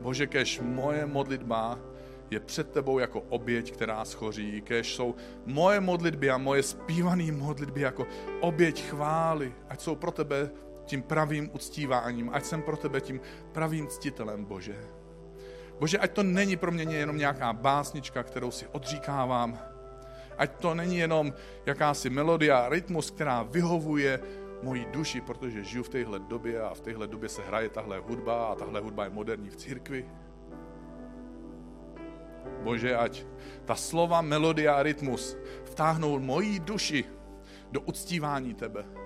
Bože, 0.00 0.26
kež 0.26 0.60
moje 0.60 1.06
modlitba 1.06 1.78
je 2.30 2.40
před 2.40 2.70
tebou 2.70 2.98
jako 2.98 3.20
oběť, 3.20 3.72
která 3.72 4.04
schoří, 4.04 4.60
kež 4.60 4.94
jsou 4.94 5.14
moje 5.46 5.80
modlitby 5.80 6.30
a 6.30 6.38
moje 6.38 6.62
zpívané 6.62 7.32
modlitby 7.32 7.80
jako 7.80 8.06
oběť 8.40 8.82
chvály, 8.82 9.54
ať 9.68 9.80
jsou 9.80 9.94
pro 9.96 10.10
tebe 10.10 10.50
tím 10.88 11.02
pravým 11.02 11.50
uctíváním, 11.52 12.30
ať 12.32 12.44
jsem 12.44 12.62
pro 12.62 12.76
tebe 12.76 13.00
tím 13.00 13.20
pravým 13.52 13.86
ctitelem, 13.86 14.44
Bože. 14.44 14.76
Bože, 15.78 15.98
ať 15.98 16.10
to 16.10 16.22
není 16.22 16.56
pro 16.56 16.72
mě 16.72 16.96
jenom 16.96 17.16
nějaká 17.16 17.52
básnička, 17.52 18.22
kterou 18.22 18.50
si 18.50 18.66
odříkávám, 18.66 19.58
ať 20.38 20.60
to 20.60 20.74
není 20.74 20.98
jenom 20.98 21.32
jakási 21.66 22.10
melodia, 22.10 22.68
rytmus, 22.68 23.10
která 23.10 23.42
vyhovuje 23.42 24.20
mojí 24.62 24.86
duši, 24.90 25.20
protože 25.20 25.64
žiju 25.64 25.82
v 25.82 25.88
téhle 25.88 26.18
době 26.18 26.60
a 26.60 26.74
v 26.74 26.80
téhle 26.80 27.06
době 27.06 27.28
se 27.28 27.42
hraje 27.42 27.68
tahle 27.68 27.98
hudba 27.98 28.46
a 28.46 28.54
tahle 28.54 28.80
hudba 28.80 29.04
je 29.04 29.10
moderní 29.10 29.50
v 29.50 29.56
církvi. 29.56 30.08
Bože, 32.62 32.96
ať 32.96 33.24
ta 33.64 33.74
slova, 33.74 34.20
melodia 34.20 34.74
a 34.74 34.82
rytmus 34.82 35.36
vtáhnou 35.64 36.18
mojí 36.18 36.60
duši 36.60 37.04
do 37.72 37.80
uctívání 37.80 38.54
Tebe. 38.54 38.97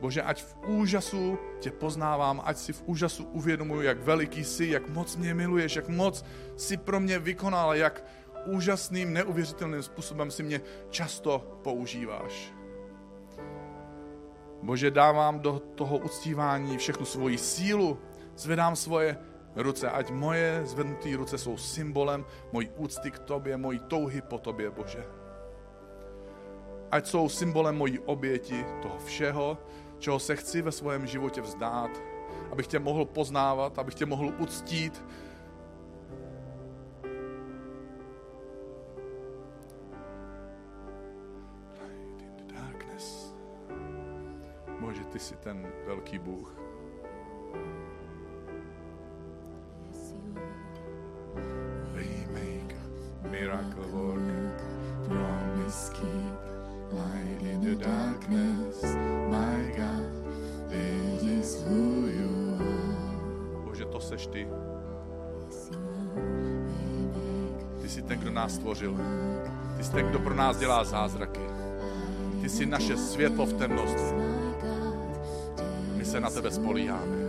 Bože, 0.00 0.22
ať 0.22 0.42
v 0.42 0.56
úžasu 0.66 1.38
tě 1.60 1.70
poznávám, 1.70 2.42
ať 2.44 2.56
si 2.56 2.72
v 2.72 2.82
úžasu 2.86 3.24
uvědomuji, 3.24 3.80
jak 3.80 4.02
veliký 4.02 4.44
jsi, 4.44 4.66
jak 4.66 4.88
moc 4.88 5.16
mě 5.16 5.34
miluješ, 5.34 5.76
jak 5.76 5.88
moc 5.88 6.24
si 6.56 6.76
pro 6.76 7.00
mě 7.00 7.18
vykonal, 7.18 7.74
jak 7.74 8.04
úžasným, 8.46 9.12
neuvěřitelným 9.12 9.82
způsobem 9.82 10.30
si 10.30 10.42
mě 10.42 10.60
často 10.90 11.60
používáš. 11.62 12.54
Bože, 14.62 14.90
dávám 14.90 15.40
do 15.40 15.58
toho 15.74 15.98
uctívání 15.98 16.78
všechnu 16.78 17.06
svoji 17.06 17.38
sílu, 17.38 17.98
zvedám 18.36 18.76
svoje 18.76 19.18
ruce, 19.56 19.90
ať 19.90 20.10
moje 20.10 20.62
zvednuté 20.64 21.16
ruce 21.16 21.38
jsou 21.38 21.56
symbolem 21.56 22.24
mojí 22.52 22.70
úcty 22.76 23.10
k 23.10 23.18
tobě, 23.18 23.56
mojí 23.56 23.78
touhy 23.78 24.22
po 24.22 24.38
tobě, 24.38 24.70
Bože. 24.70 25.04
Ať 26.90 27.06
jsou 27.06 27.28
symbolem 27.28 27.76
mojí 27.76 27.98
oběti 27.98 28.64
toho 28.82 28.98
všeho, 28.98 29.58
čeho 29.98 30.18
se 30.18 30.36
chci 30.36 30.62
ve 30.62 30.72
svém 30.72 31.06
životě 31.06 31.40
vzdát, 31.40 31.90
abych 32.52 32.66
tě 32.66 32.78
mohl 32.78 33.04
poznávat, 33.04 33.78
abych 33.78 33.94
tě 33.94 34.06
mohl 34.06 34.32
uctít. 34.38 35.04
Bože, 44.80 45.04
ty 45.04 45.18
jsi 45.18 45.36
ten 45.36 45.68
velký 45.86 46.18
Bůh. 46.18 46.68
miracle 53.40 53.86
work, 53.92 54.60
promise 55.06 55.90
keep, 55.90 56.38
light 56.92 57.42
in 57.42 57.60
the 57.60 57.76
darkness, 57.76 59.17
seš 64.18 64.26
ty. 64.26 64.48
Ty 67.82 67.88
jsi 67.88 68.02
ten, 68.02 68.18
kdo 68.18 68.30
nás 68.30 68.54
stvořil. 68.54 68.96
Ty 69.76 69.84
jsi 69.84 69.92
ten, 69.92 70.06
kdo 70.06 70.18
pro 70.18 70.34
nás 70.34 70.58
dělá 70.58 70.84
zázraky. 70.84 71.40
Ty 72.40 72.48
jsi 72.48 72.66
naše 72.66 72.96
světlo 72.96 73.46
v 73.46 73.52
temnosti. 73.52 74.14
My 75.96 76.04
se 76.04 76.20
na 76.20 76.30
tebe 76.30 76.50
spolíháme. 76.50 77.27